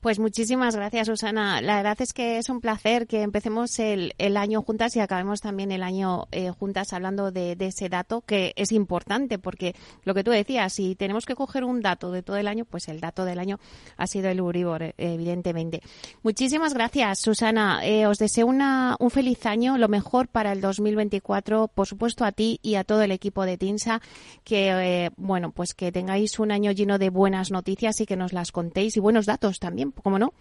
Pues 0.03 0.19
muchísimas 0.19 0.75
gracias, 0.75 1.07
Susana. 1.07 1.61
La 1.61 1.77
verdad 1.77 1.95
es 2.01 2.11
que 2.11 2.37
es 2.37 2.49
un 2.49 2.59
placer 2.59 3.07
que 3.07 3.21
empecemos 3.21 3.79
el, 3.79 4.13
el 4.17 4.35
año 4.35 4.61
juntas 4.61 4.93
y 4.97 4.99
acabemos 4.99 5.39
también 5.39 5.71
el 5.71 5.81
año 5.81 6.27
eh, 6.33 6.49
juntas 6.49 6.91
hablando 6.91 7.31
de, 7.31 7.55
ese 7.57 7.87
dato 7.87 8.19
que 8.19 8.51
es 8.57 8.73
importante 8.73 9.39
porque 9.39 9.75
lo 10.03 10.13
que 10.13 10.25
tú 10.25 10.31
decías, 10.31 10.73
si 10.73 10.95
tenemos 10.95 11.25
que 11.25 11.35
coger 11.35 11.63
un 11.63 11.79
dato 11.79 12.11
de 12.11 12.21
todo 12.21 12.35
el 12.35 12.49
año, 12.49 12.65
pues 12.65 12.89
el 12.89 12.99
dato 12.99 13.23
del 13.23 13.39
año 13.39 13.61
ha 13.95 14.05
sido 14.05 14.27
el 14.27 14.41
Uribor, 14.41 14.83
eh, 14.83 14.93
evidentemente. 14.97 15.81
Muchísimas 16.21 16.73
gracias, 16.73 17.19
Susana. 17.19 17.79
Eh, 17.85 18.05
os 18.05 18.17
deseo 18.17 18.45
una, 18.45 18.97
un 18.99 19.09
feliz 19.09 19.45
año, 19.45 19.77
lo 19.77 19.87
mejor 19.87 20.27
para 20.27 20.51
el 20.51 20.59
2024, 20.59 21.69
por 21.69 21.87
supuesto 21.87 22.25
a 22.25 22.33
ti 22.33 22.59
y 22.61 22.75
a 22.75 22.83
todo 22.83 23.03
el 23.03 23.13
equipo 23.13 23.45
de 23.45 23.57
TINSA, 23.57 24.01
que, 24.43 25.13
bueno, 25.15 25.51
pues 25.51 25.73
que 25.73 25.93
tengáis 25.93 26.39
un 26.39 26.51
año 26.51 26.71
lleno 26.71 26.99
de 26.99 27.09
buenas 27.09 27.51
noticias 27.51 28.01
y 28.01 28.05
que 28.05 28.17
nos 28.17 28.33
las 28.33 28.51
contéis 28.51 28.97
y 28.97 28.99
buenos 28.99 29.25
datos 29.25 29.59
también 29.59 29.92
¿cómo 30.01 30.19
no? 30.19 30.33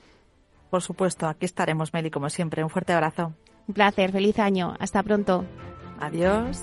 Por 0.71 0.82
supuesto, 0.82 1.26
aquí 1.26 1.44
estaremos, 1.44 1.92
Meli, 1.92 2.11
como 2.11 2.30
siempre. 2.30 2.64
Un 2.64 2.71
fuerte 2.71 2.92
abrazo. 2.92 3.35
Un 3.68 3.75
placer, 3.75 4.11
feliz 4.12 4.38
año. 4.38 4.75
Hasta 4.78 5.02
pronto. 5.02 5.44
Adiós. 6.00 6.62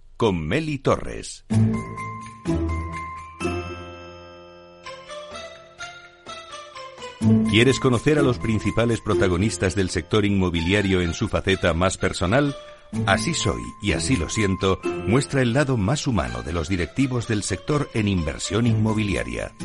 con 0.21 0.47
Meli 0.47 0.77
Torres. 0.77 1.45
¿Quieres 7.49 7.79
conocer 7.79 8.19
a 8.19 8.21
los 8.21 8.37
principales 8.37 9.01
protagonistas 9.01 9.73
del 9.73 9.89
sector 9.89 10.23
inmobiliario 10.23 11.01
en 11.01 11.15
su 11.15 11.27
faceta 11.27 11.73
más 11.73 11.97
personal? 11.97 12.55
Así 13.07 13.33
soy 13.33 13.63
y 13.81 13.93
así 13.93 14.15
lo 14.15 14.29
siento 14.29 14.79
muestra 15.07 15.41
el 15.41 15.53
lado 15.53 15.75
más 15.75 16.05
humano 16.05 16.43
de 16.43 16.53
los 16.53 16.69
directivos 16.69 17.27
del 17.27 17.41
sector 17.41 17.89
en 17.95 18.07
inversión 18.07 18.67
inmobiliaria. 18.67 19.55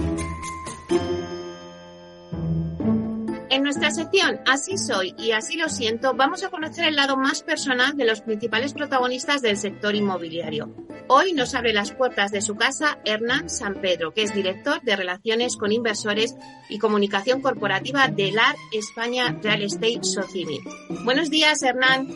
En 3.56 3.62
nuestra 3.62 3.90
sección 3.90 4.38
Así 4.44 4.76
soy 4.76 5.14
y 5.16 5.30
así 5.30 5.56
lo 5.56 5.70
siento, 5.70 6.12
vamos 6.12 6.44
a 6.44 6.50
conocer 6.50 6.88
el 6.88 6.96
lado 6.96 7.16
más 7.16 7.42
personal 7.42 7.96
de 7.96 8.04
los 8.04 8.20
principales 8.20 8.74
protagonistas 8.74 9.40
del 9.40 9.56
sector 9.56 9.94
inmobiliario. 9.94 10.74
Hoy 11.08 11.32
nos 11.32 11.54
abre 11.54 11.72
las 11.72 11.90
puertas 11.92 12.30
de 12.32 12.42
su 12.42 12.54
casa 12.56 12.98
Hernán 13.06 13.48
San 13.48 13.80
Pedro, 13.80 14.12
que 14.12 14.24
es 14.24 14.34
director 14.34 14.82
de 14.82 14.94
Relaciones 14.94 15.56
con 15.56 15.72
Inversores 15.72 16.36
y 16.68 16.78
Comunicación 16.78 17.40
Corporativa 17.40 18.08
de 18.08 18.30
LAR 18.30 18.56
España 18.74 19.34
Real 19.42 19.62
Estate 19.62 20.00
Socimi. 20.02 20.60
Buenos 21.06 21.30
días, 21.30 21.62
Hernán. 21.62 22.08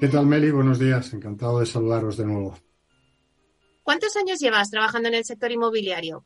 ¿Qué 0.00 0.08
tal, 0.08 0.24
Meli? 0.24 0.50
Buenos 0.50 0.78
días. 0.78 1.12
Encantado 1.12 1.60
de 1.60 1.66
saludaros 1.66 2.16
de 2.16 2.24
nuevo. 2.24 2.56
¿Cuántos 3.82 4.16
años 4.16 4.38
llevas 4.40 4.70
trabajando 4.70 5.10
en 5.10 5.16
el 5.16 5.26
sector 5.26 5.52
inmobiliario? 5.52 6.24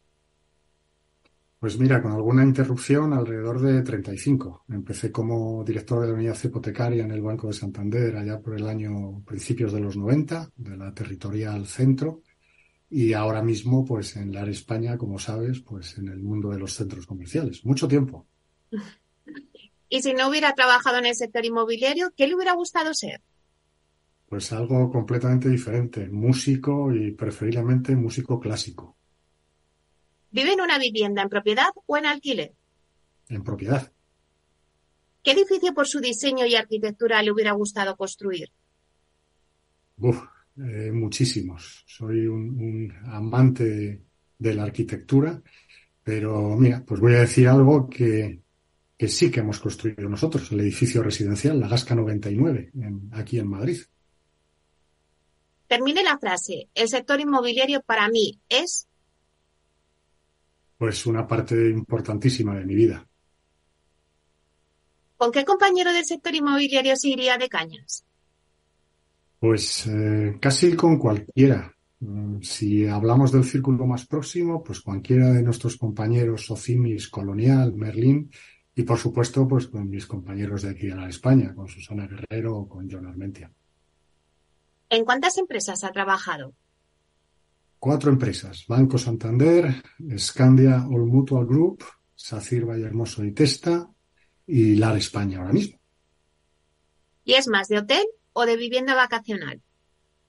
Pues 1.64 1.78
mira, 1.78 2.02
con 2.02 2.12
alguna 2.12 2.44
interrupción, 2.44 3.14
alrededor 3.14 3.58
de 3.58 3.80
35. 3.80 4.66
Empecé 4.68 5.10
como 5.10 5.64
director 5.64 6.02
de 6.02 6.08
la 6.08 6.12
unidad 6.12 6.36
hipotecaria 6.44 7.04
en 7.04 7.10
el 7.10 7.22
Banco 7.22 7.46
de 7.46 7.54
Santander 7.54 8.14
allá 8.18 8.38
por 8.38 8.54
el 8.54 8.68
año 8.68 9.22
principios 9.24 9.72
de 9.72 9.80
los 9.80 9.96
90, 9.96 10.50
de 10.56 10.76
la 10.76 10.92
territorial 10.92 11.66
centro, 11.66 12.20
y 12.90 13.14
ahora 13.14 13.42
mismo, 13.42 13.82
pues 13.82 14.14
en 14.16 14.34
la 14.34 14.44
España, 14.46 14.98
como 14.98 15.18
sabes, 15.18 15.60
pues 15.60 15.96
en 15.96 16.08
el 16.08 16.18
mundo 16.18 16.50
de 16.50 16.58
los 16.58 16.74
centros 16.74 17.06
comerciales. 17.06 17.64
Mucho 17.64 17.88
tiempo. 17.88 18.26
Y 19.88 20.02
si 20.02 20.12
no 20.12 20.28
hubiera 20.28 20.52
trabajado 20.52 20.98
en 20.98 21.06
el 21.06 21.14
sector 21.14 21.46
inmobiliario, 21.46 22.12
¿qué 22.14 22.26
le 22.26 22.34
hubiera 22.34 22.52
gustado 22.52 22.92
ser? 22.92 23.22
Pues 24.28 24.52
algo 24.52 24.90
completamente 24.90 25.48
diferente, 25.48 26.10
músico 26.10 26.92
y 26.92 27.12
preferiblemente 27.12 27.96
músico 27.96 28.38
clásico. 28.38 28.98
¿Vive 30.34 30.54
en 30.54 30.60
una 30.60 30.78
vivienda 30.78 31.22
en 31.22 31.28
propiedad 31.28 31.68
o 31.86 31.96
en 31.96 32.06
alquiler? 32.06 32.52
En 33.28 33.44
propiedad. 33.44 33.92
¿Qué 35.22 35.30
edificio 35.30 35.72
por 35.72 35.86
su 35.86 36.00
diseño 36.00 36.44
y 36.44 36.56
arquitectura 36.56 37.22
le 37.22 37.30
hubiera 37.30 37.52
gustado 37.52 37.96
construir? 37.96 38.50
Uf, 39.96 40.24
eh, 40.56 40.90
muchísimos. 40.92 41.84
Soy 41.86 42.26
un, 42.26 42.92
amante 43.06 44.02
de, 44.36 44.54
la 44.54 44.64
arquitectura, 44.64 45.40
pero 46.02 46.56
mira, 46.56 46.82
pues 46.84 47.00
voy 47.00 47.14
a 47.14 47.20
decir 47.20 47.46
algo 47.46 47.88
que, 47.88 48.42
que 48.98 49.06
sí 49.06 49.30
que 49.30 49.38
hemos 49.38 49.60
construido 49.60 50.08
nosotros, 50.08 50.50
el 50.50 50.58
edificio 50.62 51.00
residencial, 51.00 51.60
la 51.60 51.68
Gasca 51.68 51.94
99, 51.94 52.72
aquí 53.12 53.38
en 53.38 53.46
Madrid. 53.46 53.80
Termine 55.68 56.02
la 56.02 56.18
frase. 56.18 56.70
El 56.74 56.88
sector 56.88 57.20
inmobiliario 57.20 57.82
para 57.82 58.08
mí 58.08 58.40
es. 58.48 58.88
Pues 60.76 61.06
una 61.06 61.26
parte 61.26 61.54
importantísima 61.70 62.54
de 62.56 62.64
mi 62.64 62.74
vida. 62.74 63.06
¿Con 65.16 65.30
qué 65.32 65.44
compañero 65.44 65.92
del 65.92 66.04
sector 66.04 66.34
inmobiliario 66.34 66.96
se 66.96 67.08
iría 67.08 67.38
de 67.38 67.48
cañas? 67.48 68.04
Pues 69.38 69.86
eh, 69.86 70.36
casi 70.40 70.74
con 70.74 70.98
cualquiera. 70.98 71.72
Mm, 72.00 72.40
si 72.42 72.86
hablamos 72.86 73.32
del 73.32 73.44
círculo 73.44 73.86
más 73.86 74.06
próximo, 74.06 74.62
pues 74.62 74.80
cualquiera 74.80 75.30
de 75.30 75.42
nuestros 75.42 75.76
compañeros 75.76 76.46
Socimis, 76.46 77.08
Colonial, 77.08 77.74
Merlin 77.74 78.30
y 78.74 78.82
por 78.82 78.98
supuesto 78.98 79.46
pues 79.46 79.68
con 79.68 79.88
mis 79.88 80.06
compañeros 80.06 80.62
de 80.62 80.70
aquí 80.70 80.88
en 80.88 81.00
la 81.00 81.08
España, 81.08 81.54
con 81.54 81.68
Susana 81.68 82.06
Guerrero 82.06 82.56
o 82.56 82.68
con 82.68 82.90
John 82.90 83.06
Armentia. 83.06 83.52
¿En 84.90 85.04
cuántas 85.04 85.38
empresas 85.38 85.84
ha 85.84 85.90
trabajado? 85.90 86.52
Cuatro 87.84 88.10
empresas. 88.10 88.64
Banco 88.66 88.96
Santander, 88.96 89.70
Scandia 90.16 90.86
All 90.88 91.04
Mutual 91.04 91.44
Group, 91.44 91.84
SACIR 92.14 92.62
Hermoso 92.82 93.22
y 93.22 93.32
Testa 93.32 93.90
y 94.46 94.76
LAR 94.76 94.96
España 94.96 95.40
ahora 95.40 95.52
mismo. 95.52 95.78
¿Y 97.24 97.34
es 97.34 97.46
más 97.46 97.68
de 97.68 97.80
hotel 97.80 98.06
o 98.32 98.46
de 98.46 98.56
vivienda 98.56 98.94
vacacional? 98.94 99.60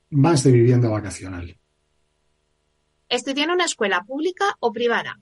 Más 0.10 0.44
de 0.44 0.52
vivienda 0.52 0.90
vacacional. 0.90 1.58
¿Estudió 3.08 3.46
en 3.46 3.52
una 3.52 3.64
escuela 3.64 4.04
pública 4.04 4.58
o 4.60 4.74
privada? 4.74 5.22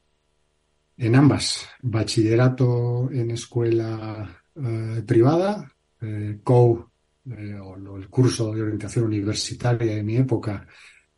En 0.98 1.14
ambas. 1.14 1.70
Bachillerato 1.84 3.12
en 3.12 3.30
escuela 3.30 4.44
eh, 4.56 5.04
privada, 5.06 5.72
eh, 6.02 6.40
COU, 6.44 6.90
eh, 7.30 7.60
o 7.62 7.96
el 7.96 8.10
curso 8.10 8.52
de 8.56 8.64
orientación 8.64 9.06
universitaria 9.06 9.94
de 9.94 10.02
mi 10.02 10.18
época 10.18 10.68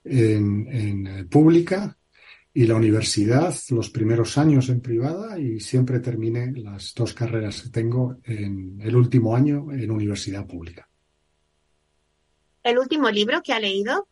en, 0.05 0.67
en 0.69 1.27
pública, 1.27 1.97
y 2.57 2.65
la 2.65 2.75
universidad, 2.75 3.53
los 3.71 3.89
primeros 3.89 4.37
años 4.37 4.69
en 4.69 4.79
privada 4.79 5.37
y 5.37 5.59
siempre 5.59 5.99
terminé 5.99 6.53
las 6.53 6.93
dos 6.95 7.13
carreras 7.13 7.63
que 7.63 7.69
tengo 7.69 8.19
en 8.23 8.79
el 8.81 8.95
último 8.95 9.35
año 9.35 9.73
en 9.73 9.91
universidad 9.91 10.47
pública. 10.47 10.87
¿El 12.63 12.79
último 12.79 13.11
libro 13.11 13.43
que 13.43 13.51
ha 13.51 13.59
leído? 13.59 14.07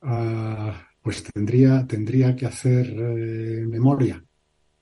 Ah, 0.00 0.88
pues 1.02 1.22
tendría, 1.22 1.86
tendría 1.86 2.34
que 2.34 2.46
hacer 2.46 2.86
eh, 2.88 3.66
memoria. 3.66 4.24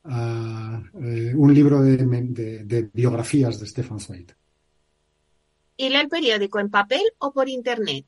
Ah, 0.04 0.80
eh, 1.02 1.32
un 1.34 1.52
libro 1.52 1.82
de, 1.82 2.90
biografías 2.92 3.58
de 3.58 3.66
Stefan 3.66 3.98
Zweig. 3.98 4.28
¿Y 5.76 5.88
lee 5.88 5.96
el 5.96 6.08
periódico 6.08 6.60
en 6.60 6.70
papel 6.70 7.02
o 7.18 7.32
por 7.32 7.48
Internet? 7.48 8.06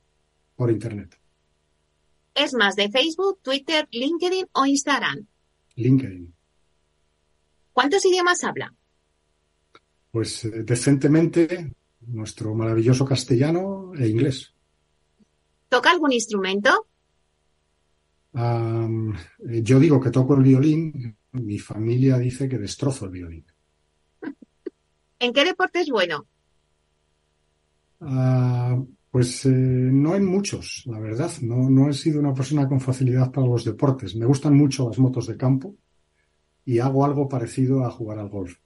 Por 0.57 0.71
Internet. 0.71 1.19
¿Es 2.35 2.55
más 2.55 2.77
de 2.77 2.91
Facebook, 2.91 3.41
Twitter, 3.43 3.89
LinkedIn 3.91 4.47
o 4.53 4.67
Instagram? 4.67 5.27
LinkedIn. 5.77 6.35
¿Cuántos 7.73 8.05
idiomas 8.05 8.45
habla? 8.45 8.75
Pues 10.11 10.45
eh, 10.45 10.63
decentemente 10.63 11.75
nuestro 12.07 12.55
maravilloso 12.55 13.05
castellano 13.05 13.93
e 13.95 14.09
inglés. 14.09 14.53
¿Toca 15.69 15.91
algún 15.91 16.13
instrumento? 16.13 16.87
yo 18.35 19.79
digo 19.79 20.01
que 20.01 20.11
toco 20.11 20.35
el 20.35 20.43
violín, 20.43 21.15
mi 21.33 21.59
familia 21.59 22.17
dice 22.17 22.49
que 22.49 22.57
destrozo 22.57 23.05
el 23.05 23.11
violín. 23.11 23.45
¿En 25.19 25.35
qué 25.35 25.45
deporte 25.45 25.81
es 25.81 25.91
bueno? 25.91 26.27
Ah, 28.01 28.83
pues 29.13 29.45
eh, 29.45 29.51
no 29.51 30.15
en 30.15 30.25
muchos, 30.25 30.85
la 30.87 30.99
verdad. 30.99 31.31
No, 31.43 31.69
no 31.69 31.91
he 31.91 31.93
sido 31.93 32.19
una 32.19 32.33
persona 32.33 32.67
con 32.67 32.81
facilidad 32.81 33.31
para 33.31 33.47
los 33.47 33.63
deportes. 33.63 34.17
Me 34.17 34.25
gustan 34.25 34.57
mucho 34.57 34.89
las 34.89 34.99
motos 34.99 35.27
de 35.27 35.37
campo 35.37 35.77
y 36.65 36.79
hago 36.79 37.05
algo 37.05 37.29
parecido 37.29 37.85
a 37.85 37.91
jugar 37.91 38.19
al 38.19 38.31
golf. 38.31 38.57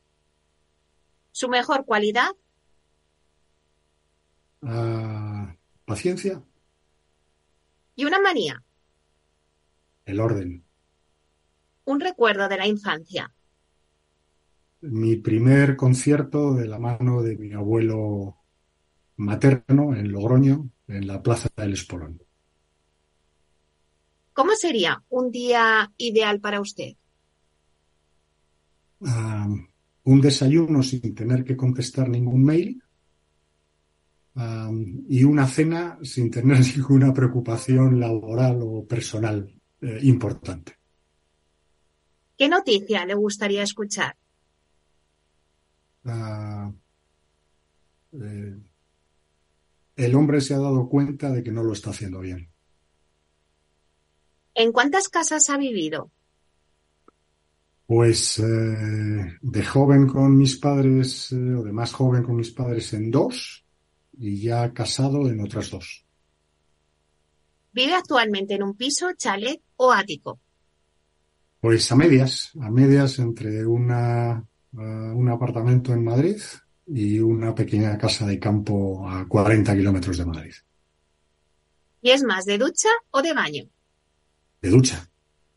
¿Su 1.32 1.48
mejor 1.48 1.84
cualidad? 1.84 2.30
paciencia. 5.84 6.42
¿Y 7.94 8.04
una 8.04 8.20
manía? 8.20 8.62
El 10.04 10.18
orden. 10.18 10.64
Un 11.84 12.00
recuerdo 12.00 12.48
de 12.48 12.56
la 12.56 12.66
infancia. 12.66 13.32
Mi 14.80 15.16
primer 15.16 15.76
concierto 15.76 16.54
de 16.54 16.66
la 16.66 16.78
mano 16.80 17.22
de 17.22 17.36
mi 17.36 17.52
abuelo 17.52 18.35
materno 19.16 19.94
en 19.94 20.12
Logroño, 20.12 20.70
en 20.88 21.06
la 21.06 21.22
Plaza 21.22 21.48
del 21.56 21.72
Espolón. 21.72 22.22
¿Cómo 24.32 24.54
sería 24.54 25.02
un 25.08 25.30
día 25.30 25.92
ideal 25.96 26.40
para 26.40 26.60
usted? 26.60 26.94
un 28.98 30.20
desayuno 30.20 30.82
sin 30.82 31.14
tener 31.14 31.44
que 31.44 31.54
contestar 31.54 32.08
ningún 32.08 32.42
mail 32.42 32.82
y 35.08 35.24
una 35.24 35.46
cena 35.46 35.98
sin 36.02 36.30
tener 36.30 36.58
ninguna 36.76 37.12
preocupación 37.12 38.00
laboral 38.00 38.58
o 38.62 38.86
personal 38.86 39.54
eh, 39.80 39.98
importante. 40.02 40.78
¿Qué 42.36 42.48
noticia 42.48 43.06
le 43.06 43.14
gustaría 43.14 43.62
escuchar? 43.62 44.16
Ah, 46.04 46.70
eh, 48.12 48.56
el 49.96 50.14
hombre 50.14 50.40
se 50.40 50.54
ha 50.54 50.58
dado 50.58 50.88
cuenta 50.88 51.30
de 51.30 51.42
que 51.42 51.50
no 51.50 51.62
lo 51.62 51.72
está 51.72 51.90
haciendo 51.90 52.20
bien. 52.20 52.50
¿En 54.54 54.72
cuántas 54.72 55.08
casas 55.08 55.48
ha 55.50 55.56
vivido? 55.56 56.10
Pues 57.86 58.38
eh, 58.38 59.38
de 59.40 59.64
joven 59.64 60.06
con 60.06 60.36
mis 60.36 60.56
padres, 60.56 61.32
o 61.32 61.62
de 61.62 61.72
más 61.72 61.92
joven 61.92 62.22
con 62.22 62.36
mis 62.36 62.50
padres 62.50 62.92
en 62.94 63.10
dos, 63.10 63.64
y 64.18 64.40
ya 64.40 64.72
casado 64.72 65.28
en 65.28 65.40
otras 65.40 65.70
dos. 65.70 66.04
¿Vive 67.72 67.94
actualmente 67.94 68.54
en 68.54 68.62
un 68.62 68.74
piso, 68.74 69.12
chalet 69.16 69.60
o 69.76 69.92
ático? 69.92 70.40
Pues 71.60 71.90
a 71.92 71.96
medias, 71.96 72.50
a 72.60 72.70
medias 72.70 73.18
entre 73.18 73.66
una, 73.66 74.42
uh, 74.72 74.80
un 74.80 75.28
apartamento 75.28 75.92
en 75.92 76.04
Madrid 76.04 76.38
y 76.86 77.18
una 77.18 77.54
pequeña 77.54 77.98
casa 77.98 78.26
de 78.26 78.38
campo 78.38 79.08
a 79.08 79.26
40 79.26 79.74
kilómetros 79.74 80.18
de 80.18 80.24
Madrid. 80.24 80.54
¿Y 82.00 82.10
es 82.10 82.22
más 82.22 82.44
de 82.44 82.58
ducha 82.58 82.88
o 83.10 83.22
de 83.22 83.34
baño? 83.34 83.64
De 84.62 84.70
ducha. 84.70 85.08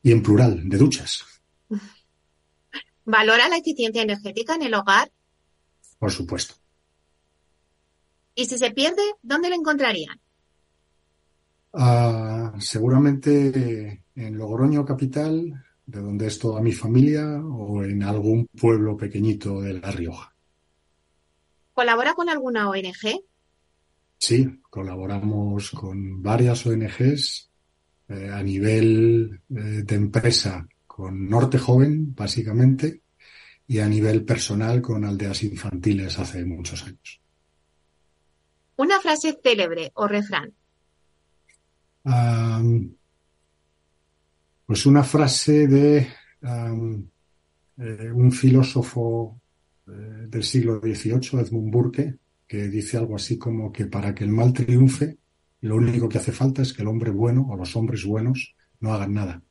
Y 0.02 0.12
en 0.12 0.24
plural, 0.24 0.68
de 0.68 0.78
duchas. 0.78 1.24
¿Valora 3.06 3.50
la 3.50 3.58
eficiencia 3.58 4.02
energética 4.02 4.56
en 4.56 4.63
el 4.63 4.74
hogar? 4.74 5.12
Por 6.00 6.12
supuesto. 6.12 6.56
Y 8.36 8.46
si 8.46 8.58
se 8.58 8.72
pierde, 8.72 9.02
¿dónde 9.22 9.50
lo 9.50 9.56
encontrarían? 9.56 10.20
Ah, 11.74 12.54
seguramente 12.60 14.04
en 14.15 14.38
Logroño 14.38 14.86
capital, 14.86 15.65
de 15.86 16.00
donde 16.00 16.28
es 16.28 16.39
toda 16.39 16.62
mi 16.62 16.72
familia, 16.72 17.42
o 17.44 17.84
en 17.84 18.02
algún 18.04 18.48
pueblo 18.48 18.96
pequeñito 18.96 19.62
de 19.62 19.74
La 19.74 19.92
Rioja. 19.92 20.34
¿Colabora 21.80 22.13
con 22.13 22.28
alguna 22.28 22.70
ONG? 22.70 23.24
Sí, 24.18 24.60
colaboramos 24.70 25.72
con 25.72 26.22
varias 26.22 26.65
ONGs 26.65 27.50
eh, 28.10 28.30
a 28.34 28.44
nivel 28.44 29.39
eh, 29.50 29.84
de 29.86 29.96
empresa 29.96 30.68
con 30.86 31.30
Norte 31.30 31.58
Joven, 31.58 32.13
básicamente, 32.13 33.04
y 33.65 33.80
a 33.80 33.88
nivel 33.88 34.26
personal 34.26 34.82
con 34.82 35.06
aldeas 35.06 35.42
infantiles 35.44 36.20
hace 36.20 36.44
muchos 36.44 36.84
años. 36.84 37.22
Una 38.76 39.00
frase 39.00 39.39
célebre 39.42 39.89
o 39.94 40.06
refrán. 40.06 40.54
pues 44.65 44.86
una 44.86 45.04
frase 45.06 45.65
de 45.65 46.00
eh, 46.42 48.12
un 48.12 48.32
filósofo 48.34 49.39
del 50.28 50.43
siglo 50.43 50.80
XVIII, 50.80 51.41
Edmund 51.41 51.71
Burke, 51.71 52.17
que 52.47 52.67
dice 52.67 52.97
algo 52.97 53.15
así 53.15 53.38
como 53.38 53.71
que 53.71 53.86
para 53.86 54.13
que 54.13 54.23
el 54.23 54.32
mal 54.32 54.54
triunfe, 54.54 55.17
lo 55.62 55.75
único 55.75 56.08
que 56.08 56.17
hace 56.17 56.32
falta 56.32 56.62
es 56.62 56.73
que 56.73 56.82
el 56.82 56.88
hombre 56.88 57.12
bueno 57.12 57.45
o 57.49 57.56
los 57.56 57.75
hombres 57.75 58.06
buenos 58.06 58.56
no 58.80 58.93
hagan 58.93 59.13
nada. 59.13 59.41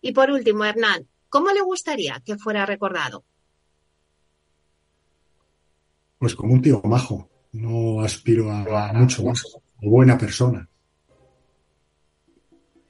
Y 0.00 0.12
por 0.12 0.30
último, 0.30 0.64
Hernán, 0.64 1.06
¿cómo 1.28 1.52
le 1.52 1.60
gustaría 1.62 2.20
que 2.24 2.36
fuera 2.36 2.66
recordado? 2.66 3.24
Pues 6.18 6.34
como 6.34 6.54
un 6.54 6.62
tío 6.62 6.80
majo. 6.84 7.28
No 7.52 8.00
aspiro 8.00 8.50
a, 8.50 8.92
mucho 8.94 9.24
más. 9.24 9.42
Buena 9.80 10.16
persona. 10.16 10.68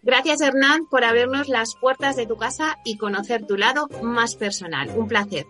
Gracias, 0.03 0.41
Hernán, 0.41 0.87
por 0.87 1.05
abrirnos 1.05 1.49
las 1.49 1.77
puertas 1.77 2.17
de 2.17 2.27
tu 2.27 2.37
casa 2.37 2.79
y 2.85 2.97
conocer 2.97 3.47
tu 3.47 3.57
lado 3.57 3.88
más 4.03 4.35
personal. 4.35 4.91
Un 4.97 5.07
placer. 5.07 5.47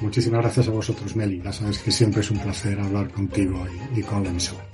Muchísimas 0.00 0.40
gracias 0.40 0.66
a 0.66 0.70
vosotros, 0.72 1.14
Meli. 1.14 1.40
Ya 1.40 1.52
sabes 1.52 1.78
que 1.78 1.92
siempre 1.92 2.20
es 2.20 2.30
un 2.30 2.38
placer 2.38 2.80
hablar 2.80 3.10
contigo 3.10 3.64
y, 3.94 4.02
con 4.02 4.24
la 4.24 4.30
emisora. 4.30 4.64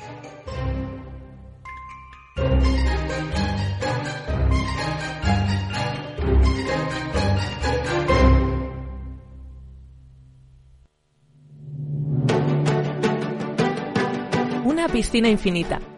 Una 14.64 14.88
piscina 14.88 15.28
infinita, 15.28 15.80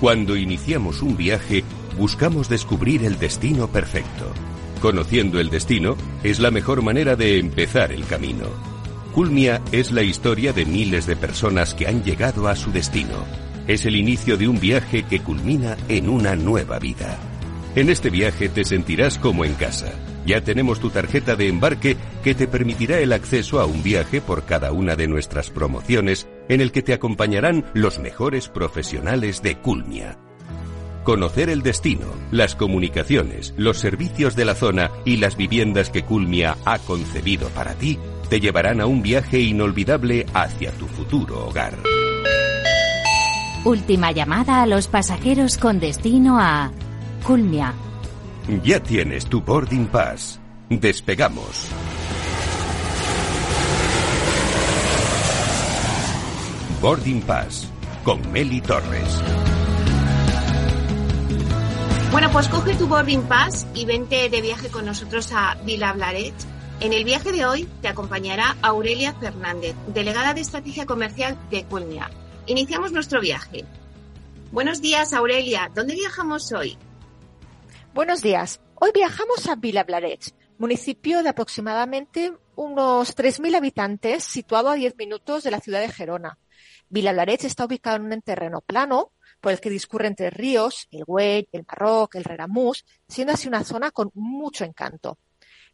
Cuando 0.00 0.36
iniciamos 0.36 1.02
un 1.02 1.16
viaje, 1.16 1.64
buscamos 1.98 2.48
descubrir 2.48 3.04
el 3.04 3.18
destino 3.18 3.66
perfecto. 3.66 4.32
Conociendo 4.80 5.40
el 5.40 5.50
destino 5.50 5.96
es 6.22 6.38
la 6.38 6.52
mejor 6.52 6.82
manera 6.82 7.16
de 7.16 7.40
empezar 7.40 7.90
el 7.90 8.06
camino. 8.06 8.46
Culmia 9.12 9.60
es 9.72 9.90
la 9.90 10.04
historia 10.04 10.52
de 10.52 10.64
miles 10.66 11.06
de 11.06 11.16
personas 11.16 11.74
que 11.74 11.88
han 11.88 12.04
llegado 12.04 12.46
a 12.46 12.54
su 12.54 12.70
destino. 12.70 13.24
Es 13.66 13.86
el 13.86 13.96
inicio 13.96 14.36
de 14.36 14.46
un 14.46 14.60
viaje 14.60 15.02
que 15.02 15.18
culmina 15.18 15.76
en 15.88 16.08
una 16.08 16.36
nueva 16.36 16.78
vida. 16.78 17.18
En 17.74 17.90
este 17.90 18.08
viaje 18.08 18.48
te 18.48 18.64
sentirás 18.64 19.18
como 19.18 19.44
en 19.44 19.54
casa. 19.54 19.92
Ya 20.24 20.42
tenemos 20.42 20.78
tu 20.78 20.90
tarjeta 20.90 21.34
de 21.34 21.48
embarque 21.48 21.96
que 22.22 22.36
te 22.36 22.46
permitirá 22.46 23.00
el 23.00 23.12
acceso 23.12 23.60
a 23.60 23.66
un 23.66 23.82
viaje 23.82 24.20
por 24.20 24.44
cada 24.44 24.70
una 24.70 24.94
de 24.94 25.08
nuestras 25.08 25.50
promociones 25.50 26.28
en 26.48 26.60
el 26.60 26.72
que 26.72 26.82
te 26.82 26.92
acompañarán 26.92 27.64
los 27.74 27.98
mejores 27.98 28.48
profesionales 28.48 29.42
de 29.42 29.56
Culmia. 29.58 30.18
Conocer 31.04 31.48
el 31.48 31.62
destino, 31.62 32.06
las 32.30 32.54
comunicaciones, 32.54 33.54
los 33.56 33.78
servicios 33.78 34.36
de 34.36 34.44
la 34.44 34.54
zona 34.54 34.90
y 35.04 35.16
las 35.16 35.36
viviendas 35.36 35.90
que 35.90 36.04
Culmia 36.04 36.56
ha 36.64 36.78
concebido 36.78 37.48
para 37.48 37.74
ti 37.74 37.98
te 38.28 38.40
llevarán 38.40 38.80
a 38.80 38.86
un 38.86 39.02
viaje 39.02 39.40
inolvidable 39.40 40.26
hacia 40.34 40.70
tu 40.72 40.86
futuro 40.86 41.46
hogar. 41.48 41.74
Última 43.64 44.12
llamada 44.12 44.62
a 44.62 44.66
los 44.66 44.86
pasajeros 44.86 45.58
con 45.58 45.80
destino 45.80 46.38
a 46.38 46.70
Culmia. 47.26 47.74
Ya 48.62 48.80
tienes 48.80 49.26
tu 49.26 49.40
boarding 49.40 49.86
pass. 49.86 50.40
Despegamos. 50.70 51.68
Boarding 56.80 57.22
Pass 57.22 57.68
con 58.04 58.30
Meli 58.30 58.60
Torres. 58.60 59.20
Bueno, 62.12 62.30
pues 62.30 62.46
coge 62.46 62.76
tu 62.76 62.86
boarding 62.86 63.22
pass 63.22 63.66
y 63.74 63.84
vente 63.84 64.28
de 64.28 64.40
viaje 64.40 64.68
con 64.68 64.86
nosotros 64.86 65.32
a 65.32 65.56
Vila 65.64 65.92
Blaret. 65.92 66.34
En 66.78 66.92
el 66.92 67.02
viaje 67.02 67.32
de 67.32 67.44
hoy 67.44 67.68
te 67.82 67.88
acompañará 67.88 68.56
Aurelia 68.62 69.12
Fernández, 69.14 69.74
delegada 69.88 70.34
de 70.34 70.40
Estrategia 70.42 70.86
Comercial 70.86 71.36
de 71.50 71.64
Culmia. 71.64 72.12
Iniciamos 72.46 72.92
nuestro 72.92 73.20
viaje. 73.20 73.64
Buenos 74.52 74.80
días, 74.80 75.12
Aurelia. 75.12 75.72
¿Dónde 75.74 75.94
viajamos 75.94 76.52
hoy? 76.52 76.78
Buenos 77.92 78.22
días. 78.22 78.60
Hoy 78.76 78.92
viajamos 78.94 79.48
a 79.48 79.56
Vila 79.56 79.82
Blaret, 79.82 80.32
municipio 80.58 81.24
de 81.24 81.30
aproximadamente 81.30 82.32
unos 82.54 83.16
3.000 83.16 83.56
habitantes, 83.56 84.22
situado 84.22 84.68
a 84.68 84.74
10 84.74 84.96
minutos 84.96 85.42
de 85.42 85.50
la 85.50 85.58
ciudad 85.58 85.80
de 85.80 85.88
Gerona. 85.88 86.38
Vilablarech 86.90 87.44
está 87.44 87.66
ubicado 87.66 87.96
en 87.96 88.12
un 88.12 88.22
terreno 88.22 88.60
plano 88.60 89.12
por 89.40 89.52
el 89.52 89.60
que 89.60 89.70
discurren 89.70 90.14
tres 90.14 90.32
ríos, 90.32 90.88
el 90.90 91.04
Güell, 91.04 91.48
el 91.52 91.64
Marroc, 91.66 92.14
el 92.14 92.24
Reramús, 92.24 92.84
siendo 93.08 93.34
así 93.34 93.46
una 93.48 93.64
zona 93.64 93.90
con 93.90 94.10
mucho 94.14 94.64
encanto. 94.64 95.18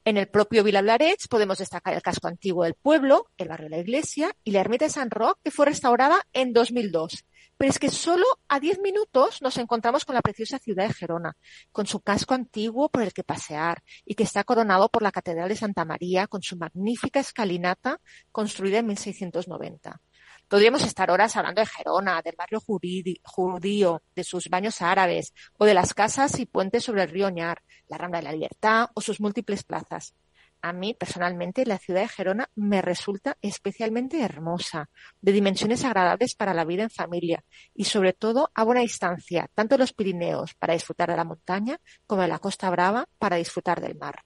En 0.07 0.19
el 0.19 0.29
propio 0.29 0.63
Vilablarech 0.63 1.29
podemos 1.29 1.57
destacar 1.57 1.95
el 1.95 2.03
casco 2.03 2.29
antiguo 2.29 2.65
del 2.65 2.75
pueblo, 2.75 3.31
el 3.39 3.49
barrio 3.49 3.71
de 3.71 3.77
la 3.77 3.83
iglesia 3.83 4.37
y 4.45 4.51
la 4.51 4.61
ermita 4.61 4.85
de 4.85 4.91
San 4.91 5.11
Roque, 5.11 5.41
que 5.45 5.51
fue 5.51 5.65
restaurada 5.65 6.27
en 6.35 6.53
2002. 6.53 7.25
Pero 7.57 7.71
es 7.71 7.79
que 7.79 7.89
solo 7.89 8.27
a 8.49 8.61
10 8.61 8.81
minutos 8.81 9.41
nos 9.41 9.57
encontramos 9.57 10.05
con 10.05 10.15
la 10.15 10.21
preciosa 10.21 10.59
ciudad 10.59 10.89
de 10.89 10.93
Gerona, 10.93 11.37
con 11.73 11.87
su 11.87 12.01
casco 12.01 12.35
antiguo 12.35 12.91
por 12.91 13.03
el 13.03 13.15
que 13.15 13.25
pasear 13.25 13.83
y 14.05 14.15
que 14.15 14.25
está 14.25 14.45
coronado 14.45 14.91
por 14.91 15.03
la 15.03 15.13
Catedral 15.13 15.49
de 15.49 15.57
Santa 15.57 15.87
María 15.87 16.27
con 16.27 16.43
su 16.43 16.57
magnífica 16.57 17.21
escalinata 17.21 18.01
construida 18.31 18.81
en 18.81 18.89
1690. 18.89 20.01
Podríamos 20.49 20.85
estar 20.85 21.11
horas 21.11 21.37
hablando 21.37 21.61
de 21.61 21.67
Gerona, 21.67 22.21
del 22.23 22.37
barrio 22.37 22.61
judío, 22.61 24.03
de 24.15 24.25
sus 24.25 24.49
baños 24.49 24.83
árabes, 24.83 25.33
o 25.57 25.65
de 25.65 25.75
las 25.75 25.95
casas 25.95 26.39
y 26.39 26.47
puentes 26.47 26.85
sobre 26.85 27.03
el 27.03 27.11
río 27.11 27.31
Ñar, 27.31 27.63
la 27.89 27.97
Rambla 27.97 28.19
de 28.19 28.25
la 28.25 28.33
Libertad 28.33 28.91
o 28.95 29.01
sus 29.01 29.21
múltiples 29.21 29.65
plazas. 29.65 30.15
A 30.61 30.73
mí, 30.73 30.95
personalmente, 30.95 31.67
la 31.67 31.79
ciudad 31.79 32.03
de 32.03 32.09
Gerona 32.09 32.51
me 32.55 32.83
resulta 32.83 33.37
especialmente 33.43 34.23
hermosa, 34.23 34.91
de 35.21 35.33
dimensiones 35.33 35.85
agradables 35.85 36.35
para 36.35 36.55
la 36.55 36.65
vida 36.65 36.85
en 36.85 36.91
familia 36.91 37.45
y, 37.75 37.85
sobre 37.85 38.13
todo, 38.13 38.51
a 38.55 38.65
buena 38.65 38.83
distancia, 38.83 39.51
tanto 39.55 39.75
en 39.75 39.81
los 39.81 39.93
Pirineos 39.93 40.55
para 40.55 40.75
disfrutar 40.75 41.11
de 41.11 41.17
la 41.17 41.25
montaña 41.25 41.79
como 42.07 42.23
en 42.23 42.31
la 42.31 42.39
Costa 42.39 42.71
Brava 42.71 43.09
para 43.19 43.37
disfrutar 43.37 43.81
del 43.81 43.97
mar 43.97 44.25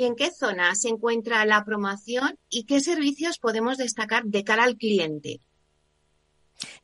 y 0.00 0.04
en 0.04 0.16
qué 0.16 0.30
zona 0.30 0.74
se 0.74 0.88
encuentra 0.88 1.44
la 1.44 1.62
promoción 1.62 2.38
y 2.48 2.64
qué 2.64 2.80
servicios 2.80 3.38
podemos 3.38 3.76
destacar 3.76 4.24
de 4.24 4.44
cara 4.44 4.64
al 4.64 4.78
cliente. 4.78 5.40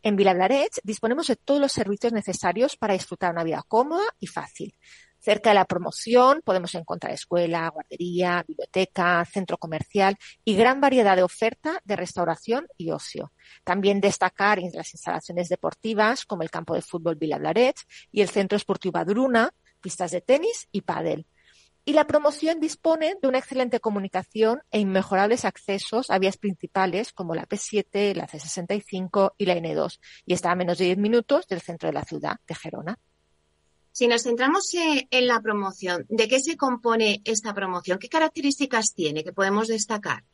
En 0.02 0.16
Vilablarech 0.16 0.80
disponemos 0.82 1.26
de 1.28 1.36
todos 1.36 1.58
los 1.58 1.72
servicios 1.72 2.12
necesarios 2.12 2.76
para 2.76 2.92
disfrutar 2.92 3.32
una 3.32 3.42
vida 3.42 3.64
cómoda 3.66 4.04
y 4.20 4.26
fácil. 4.26 4.76
Cerca 5.18 5.48
de 5.48 5.54
la 5.54 5.64
promoción 5.64 6.42
podemos 6.44 6.74
encontrar 6.74 7.14
escuela, 7.14 7.70
guardería, 7.70 8.44
biblioteca, 8.46 9.24
centro 9.24 9.56
comercial 9.56 10.18
y 10.44 10.54
gran 10.54 10.82
variedad 10.82 11.16
de 11.16 11.22
oferta 11.22 11.80
de 11.84 11.96
restauración 11.96 12.66
y 12.76 12.90
ocio. 12.90 13.32
También 13.64 14.02
destacar 14.02 14.60
las 14.74 14.92
instalaciones 14.92 15.48
deportivas 15.48 16.26
como 16.26 16.42
el 16.42 16.50
campo 16.50 16.74
de 16.74 16.82
fútbol 16.82 17.16
Vilablarech 17.16 17.78
y 18.12 18.20
el 18.20 18.28
centro 18.28 18.56
esportivo 18.56 18.98
Adruna, 18.98 19.54
pistas 19.80 20.10
de 20.10 20.20
tenis 20.20 20.68
y 20.70 20.82
pádel 20.82 21.26
y 21.88 21.92
la 21.92 22.06
promoción 22.06 22.58
dispone 22.58 23.16
de 23.22 23.28
una 23.28 23.38
excelente 23.38 23.78
comunicación 23.78 24.60
e 24.72 24.80
inmejorables 24.80 25.44
accesos 25.44 26.10
a 26.10 26.18
vías 26.18 26.36
principales 26.36 27.12
como 27.12 27.34
la 27.34 27.46
P7, 27.46 28.12
la 28.14 28.26
C65 28.26 29.34
y 29.38 29.46
la 29.46 29.54
N2 29.54 30.00
y 30.26 30.34
está 30.34 30.50
a 30.50 30.56
menos 30.56 30.78
de 30.78 30.86
10 30.86 30.98
minutos 30.98 31.46
del 31.46 31.62
centro 31.62 31.88
de 31.88 31.92
la 31.92 32.04
ciudad 32.04 32.38
de 32.46 32.54
Gerona. 32.56 32.98
Si 33.92 34.08
nos 34.08 34.24
centramos 34.24 34.74
eh, 34.74 35.06
en 35.10 35.26
la 35.28 35.40
promoción, 35.40 36.04
¿de 36.08 36.26
qué 36.26 36.40
se 36.40 36.56
compone 36.56 37.22
esta 37.24 37.54
promoción? 37.54 38.00
¿Qué 38.00 38.08
características 38.08 38.92
tiene 38.92 39.22
que 39.22 39.32
podemos 39.32 39.68
destacar? 39.68 40.24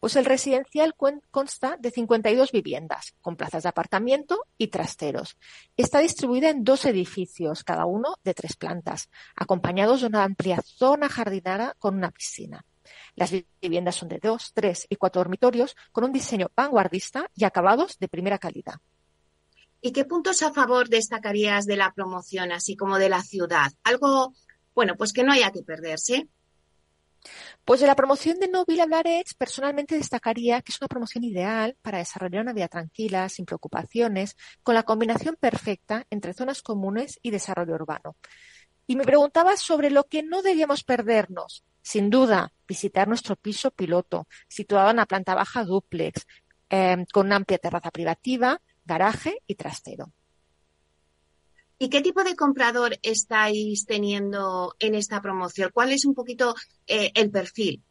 Pues 0.00 0.16
el 0.16 0.24
residencial 0.24 0.94
consta 1.30 1.76
de 1.78 1.90
52 1.90 2.52
viviendas, 2.52 3.14
con 3.20 3.36
plazas 3.36 3.64
de 3.64 3.68
apartamento 3.68 4.46
y 4.56 4.68
trasteros. 4.68 5.36
Está 5.76 6.00
distribuida 6.00 6.48
en 6.48 6.64
dos 6.64 6.86
edificios, 6.86 7.62
cada 7.64 7.84
uno 7.84 8.14
de 8.24 8.32
tres 8.32 8.56
plantas, 8.56 9.10
acompañados 9.36 10.00
de 10.00 10.06
una 10.06 10.24
amplia 10.24 10.62
zona 10.64 11.10
jardinada 11.10 11.76
con 11.78 11.96
una 11.96 12.10
piscina. 12.10 12.64
Las 13.14 13.30
viviendas 13.60 13.96
son 13.96 14.08
de 14.08 14.18
dos, 14.22 14.52
tres 14.54 14.86
y 14.88 14.96
cuatro 14.96 15.20
dormitorios, 15.20 15.76
con 15.92 16.04
un 16.04 16.12
diseño 16.12 16.50
vanguardista 16.56 17.30
y 17.34 17.44
acabados 17.44 17.98
de 17.98 18.08
primera 18.08 18.38
calidad. 18.38 18.76
¿Y 19.82 19.92
qué 19.92 20.04
puntos 20.04 20.42
a 20.42 20.52
favor 20.52 20.88
destacarías 20.88 21.66
de 21.66 21.76
la 21.76 21.92
promoción, 21.92 22.52
así 22.52 22.76
como 22.76 22.98
de 22.98 23.08
la 23.08 23.22
ciudad? 23.22 23.72
Algo, 23.82 24.32
bueno, 24.74 24.96
pues 24.96 25.12
que 25.12 25.24
no 25.24 25.32
haya 25.32 25.50
que 25.50 25.62
perderse. 25.62 26.28
Pues 27.64 27.80
de 27.80 27.86
la 27.86 27.94
promoción 27.94 28.38
de 28.40 28.48
No 28.48 28.64
Villa 28.64 28.86
personalmente 29.38 29.96
destacaría 29.96 30.60
que 30.62 30.72
es 30.72 30.80
una 30.80 30.88
promoción 30.88 31.24
ideal 31.24 31.76
para 31.82 31.98
desarrollar 31.98 32.42
una 32.42 32.52
vida 32.52 32.68
tranquila, 32.68 33.28
sin 33.28 33.44
preocupaciones, 33.44 34.36
con 34.62 34.74
la 34.74 34.82
combinación 34.82 35.36
perfecta 35.38 36.06
entre 36.10 36.34
zonas 36.34 36.62
comunes 36.62 37.18
y 37.22 37.30
desarrollo 37.30 37.74
urbano. 37.74 38.16
Y 38.86 38.96
me 38.96 39.04
preguntaba 39.04 39.56
sobre 39.56 39.90
lo 39.90 40.04
que 40.04 40.22
no 40.22 40.42
debíamos 40.42 40.82
perdernos. 40.82 41.64
Sin 41.82 42.10
duda, 42.10 42.52
visitar 42.66 43.08
nuestro 43.08 43.36
piso 43.36 43.70
piloto, 43.70 44.26
situado 44.48 44.90
en 44.90 44.96
la 44.96 45.06
planta 45.06 45.34
baja 45.34 45.64
duplex, 45.64 46.26
eh, 46.70 47.04
con 47.12 47.26
una 47.26 47.36
amplia 47.36 47.58
terraza 47.58 47.90
privativa, 47.90 48.60
garaje 48.84 49.42
y 49.46 49.54
trastero. 49.54 50.12
¿Y 51.82 51.88
qué 51.88 52.02
tipo 52.02 52.22
de 52.22 52.36
comprador 52.36 52.98
estáis 53.00 53.86
teniendo 53.86 54.74
en 54.78 54.94
esta 54.94 55.22
promoción? 55.22 55.70
¿Cuál 55.72 55.92
es 55.92 56.04
un 56.04 56.14
poquito 56.14 56.54
eh, 56.86 57.10
el 57.14 57.30
perfil? 57.30 57.82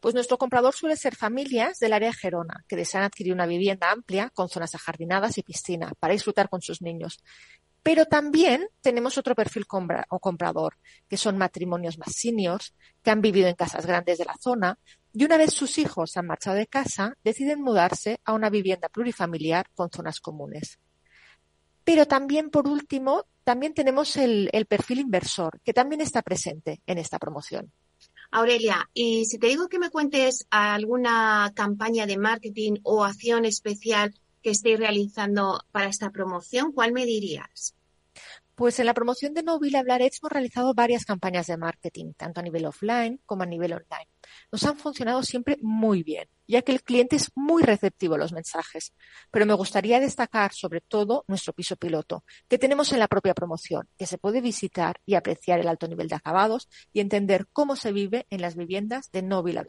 Pues 0.00 0.14
nuestro 0.14 0.38
comprador 0.38 0.74
suele 0.74 0.96
ser 0.96 1.14
familias 1.14 1.78
del 1.78 1.92
área 1.92 2.08
de 2.08 2.14
Gerona, 2.14 2.64
que 2.66 2.76
desean 2.76 3.02
adquirir 3.04 3.34
una 3.34 3.44
vivienda 3.44 3.90
amplia 3.90 4.30
con 4.30 4.48
zonas 4.48 4.74
ajardinadas 4.74 5.36
y 5.36 5.42
piscina 5.42 5.92
para 6.00 6.14
disfrutar 6.14 6.48
con 6.48 6.62
sus 6.62 6.80
niños. 6.80 7.22
Pero 7.82 8.06
también 8.06 8.66
tenemos 8.80 9.18
otro 9.18 9.34
perfil 9.34 9.66
o 10.08 10.18
comprador, 10.18 10.78
que 11.10 11.18
son 11.18 11.36
matrimonios 11.36 11.98
más 11.98 12.14
seniors, 12.14 12.74
que 13.02 13.10
han 13.10 13.20
vivido 13.20 13.48
en 13.48 13.54
casas 13.54 13.84
grandes 13.84 14.16
de 14.16 14.24
la 14.24 14.36
zona 14.40 14.78
y 15.12 15.26
una 15.26 15.36
vez 15.36 15.52
sus 15.52 15.76
hijos 15.76 16.16
han 16.16 16.26
marchado 16.26 16.56
de 16.56 16.66
casa, 16.66 17.18
deciden 17.22 17.60
mudarse 17.60 18.18
a 18.24 18.32
una 18.32 18.48
vivienda 18.48 18.88
plurifamiliar 18.88 19.66
con 19.74 19.90
zonas 19.90 20.20
comunes. 20.20 20.78
Pero 21.86 22.04
también, 22.06 22.50
por 22.50 22.66
último, 22.66 23.26
también 23.44 23.72
tenemos 23.72 24.16
el, 24.16 24.50
perfil 24.68 24.98
inversor, 24.98 25.60
que 25.62 25.72
también 25.72 26.00
está 26.00 26.20
presente 26.20 26.80
en 26.84 26.98
esta 26.98 27.20
promoción. 27.20 27.70
Aurelia, 28.32 28.90
y 28.92 29.24
si 29.26 29.38
te 29.38 29.46
digo 29.46 29.68
que 29.68 29.78
me 29.78 29.90
cuentes 29.90 30.48
alguna 30.50 31.52
campaña 31.54 32.04
de 32.04 32.18
marketing 32.18 32.80
o 32.82 33.04
acción 33.04 33.44
especial 33.44 34.12
que 34.42 34.50
estéis 34.50 34.80
realizando 34.80 35.62
para 35.70 35.86
esta 35.86 36.10
promoción, 36.10 36.72
¿cuál 36.72 36.90
me 36.90 37.06
dirías? 37.06 37.75
Pues 38.56 38.80
en 38.80 38.86
la 38.86 38.94
promoción 38.94 39.34
de 39.34 39.42
No 39.42 39.60
Hablar 39.74 40.00
hemos 40.00 40.32
realizado 40.32 40.72
varias 40.72 41.04
campañas 41.04 41.46
de 41.46 41.58
marketing, 41.58 42.14
tanto 42.16 42.40
a 42.40 42.42
nivel 42.42 42.64
offline 42.64 43.20
como 43.26 43.42
a 43.42 43.46
nivel 43.46 43.74
online. 43.74 44.08
Nos 44.50 44.64
han 44.64 44.78
funcionado 44.78 45.22
siempre 45.22 45.58
muy 45.60 46.02
bien, 46.02 46.26
ya 46.48 46.62
que 46.62 46.72
el 46.72 46.82
cliente 46.82 47.16
es 47.16 47.30
muy 47.34 47.62
receptivo 47.62 48.14
a 48.14 48.18
los 48.18 48.32
mensajes. 48.32 48.94
Pero 49.30 49.44
me 49.44 49.52
gustaría 49.52 50.00
destacar 50.00 50.54
sobre 50.54 50.80
todo 50.80 51.26
nuestro 51.28 51.52
piso 51.52 51.76
piloto, 51.76 52.24
que 52.48 52.56
tenemos 52.56 52.90
en 52.94 52.98
la 52.98 53.08
propia 53.08 53.34
promoción, 53.34 53.90
que 53.98 54.06
se 54.06 54.16
puede 54.16 54.40
visitar 54.40 55.02
y 55.04 55.16
apreciar 55.16 55.60
el 55.60 55.68
alto 55.68 55.86
nivel 55.86 56.08
de 56.08 56.14
acabados 56.14 56.70
y 56.94 57.00
entender 57.00 57.48
cómo 57.52 57.76
se 57.76 57.92
vive 57.92 58.26
en 58.30 58.40
las 58.40 58.56
viviendas 58.56 59.10
de 59.12 59.20
No 59.20 59.38
Hablar 59.38 59.66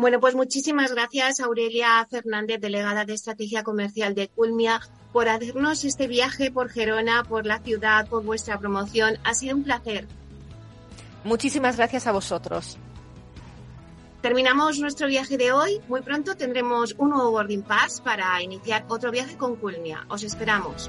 bueno, 0.00 0.18
pues 0.18 0.34
muchísimas 0.34 0.92
gracias 0.92 1.40
Aurelia 1.40 2.06
Fernández, 2.10 2.58
delegada 2.58 3.04
de 3.04 3.12
Estrategia 3.12 3.62
Comercial 3.62 4.14
de 4.14 4.28
Culmia, 4.28 4.80
por 5.12 5.28
hacernos 5.28 5.84
este 5.84 6.06
viaje 6.06 6.50
por 6.50 6.70
Gerona, 6.70 7.22
por 7.22 7.44
la 7.44 7.58
ciudad, 7.58 8.08
por 8.08 8.24
vuestra 8.24 8.58
promoción. 8.58 9.18
Ha 9.24 9.34
sido 9.34 9.56
un 9.56 9.62
placer. 9.62 10.06
Muchísimas 11.22 11.76
gracias 11.76 12.06
a 12.06 12.12
vosotros. 12.12 12.78
Terminamos 14.22 14.78
nuestro 14.78 15.06
viaje 15.06 15.36
de 15.36 15.52
hoy. 15.52 15.82
Muy 15.86 16.00
pronto 16.00 16.34
tendremos 16.34 16.94
un 16.96 17.10
nuevo 17.10 17.30
boarding 17.32 17.62
pass 17.62 18.00
para 18.00 18.40
iniciar 18.42 18.86
otro 18.88 19.10
viaje 19.10 19.36
con 19.36 19.56
Culmia. 19.56 20.06
Os 20.08 20.22
esperamos. 20.22 20.88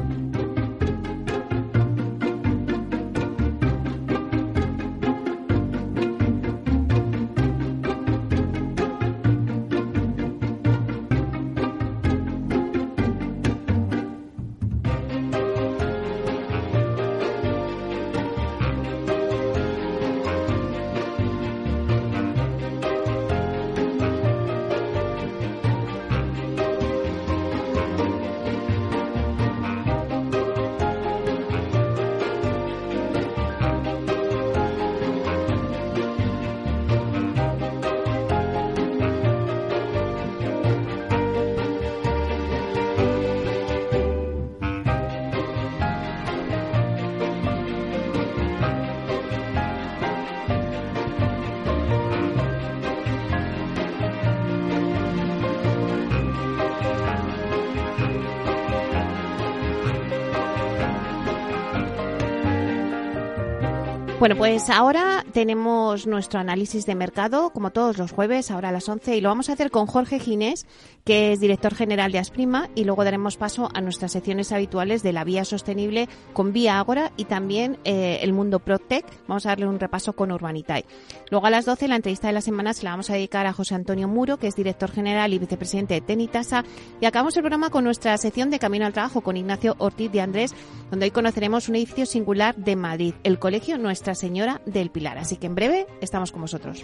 Bueno, 64.21 64.35
pues 64.35 64.69
ahora 64.69 65.20
tenemos 65.31 66.07
nuestro 66.07 66.39
análisis 66.39 66.85
de 66.85 66.95
mercado, 66.95 67.51
como 67.51 67.71
todos 67.71 67.97
los 67.97 68.11
jueves, 68.11 68.51
ahora 68.51 68.69
a 68.69 68.71
las 68.71 68.89
11, 68.89 69.15
y 69.15 69.21
lo 69.21 69.29
vamos 69.29 69.49
a 69.49 69.53
hacer 69.53 69.71
con 69.71 69.85
Jorge 69.85 70.19
Ginés, 70.19 70.65
que 71.03 71.31
es 71.31 71.39
director 71.39 71.75
general 71.75 72.11
de 72.11 72.19
Asprima, 72.19 72.69
y 72.75 72.83
luego 72.83 73.03
daremos 73.03 73.37
paso 73.37 73.69
a 73.73 73.81
nuestras 73.81 74.11
secciones 74.11 74.51
habituales 74.51 75.03
de 75.03 75.13
la 75.13 75.23
vía 75.23 75.45
sostenible 75.45 76.09
con 76.33 76.53
Vía 76.53 76.79
Ágora 76.79 77.11
y 77.17 77.25
también 77.25 77.77
eh, 77.83 78.19
el 78.21 78.33
mundo 78.33 78.59
ProTech. 78.59 79.05
Vamos 79.27 79.45
a 79.45 79.49
darle 79.49 79.67
un 79.67 79.79
repaso 79.79 80.13
con 80.13 80.31
Urbanitae. 80.31 80.85
Luego 81.29 81.47
a 81.47 81.49
las 81.49 81.65
12, 81.65 81.87
la 81.87 81.97
entrevista 81.97 82.27
de 82.27 82.33
la 82.33 82.41
semana 82.41 82.73
se 82.73 82.83
la 82.83 82.91
vamos 82.91 83.09
a 83.09 83.13
dedicar 83.13 83.45
a 83.45 83.53
José 83.53 83.75
Antonio 83.75 84.07
Muro, 84.07 84.37
que 84.37 84.47
es 84.47 84.55
director 84.55 84.91
general 84.91 85.33
y 85.33 85.39
vicepresidente 85.39 85.93
de 85.93 86.01
Tenitasa, 86.01 86.63
y 86.99 87.05
acabamos 87.05 87.37
el 87.37 87.43
programa 87.43 87.69
con 87.69 87.83
nuestra 87.83 88.17
sección 88.17 88.49
de 88.49 88.59
Camino 88.59 88.85
al 88.85 88.93
Trabajo 88.93 89.21
con 89.21 89.37
Ignacio 89.37 89.75
Ortiz 89.77 90.11
de 90.11 90.21
Andrés, 90.21 90.53
donde 90.89 91.05
hoy 91.05 91.11
conoceremos 91.11 91.69
un 91.69 91.75
edificio 91.75 92.05
singular 92.05 92.55
de 92.55 92.75
Madrid, 92.75 93.13
el 93.23 93.39
Colegio 93.39 93.77
Nuestra 93.77 94.15
Señora 94.15 94.61
del 94.65 94.89
Pilar. 94.89 95.20
Así 95.21 95.37
que 95.37 95.45
en 95.45 95.53
breve 95.53 95.85
estamos 96.01 96.31
con 96.31 96.41
vosotros. 96.41 96.83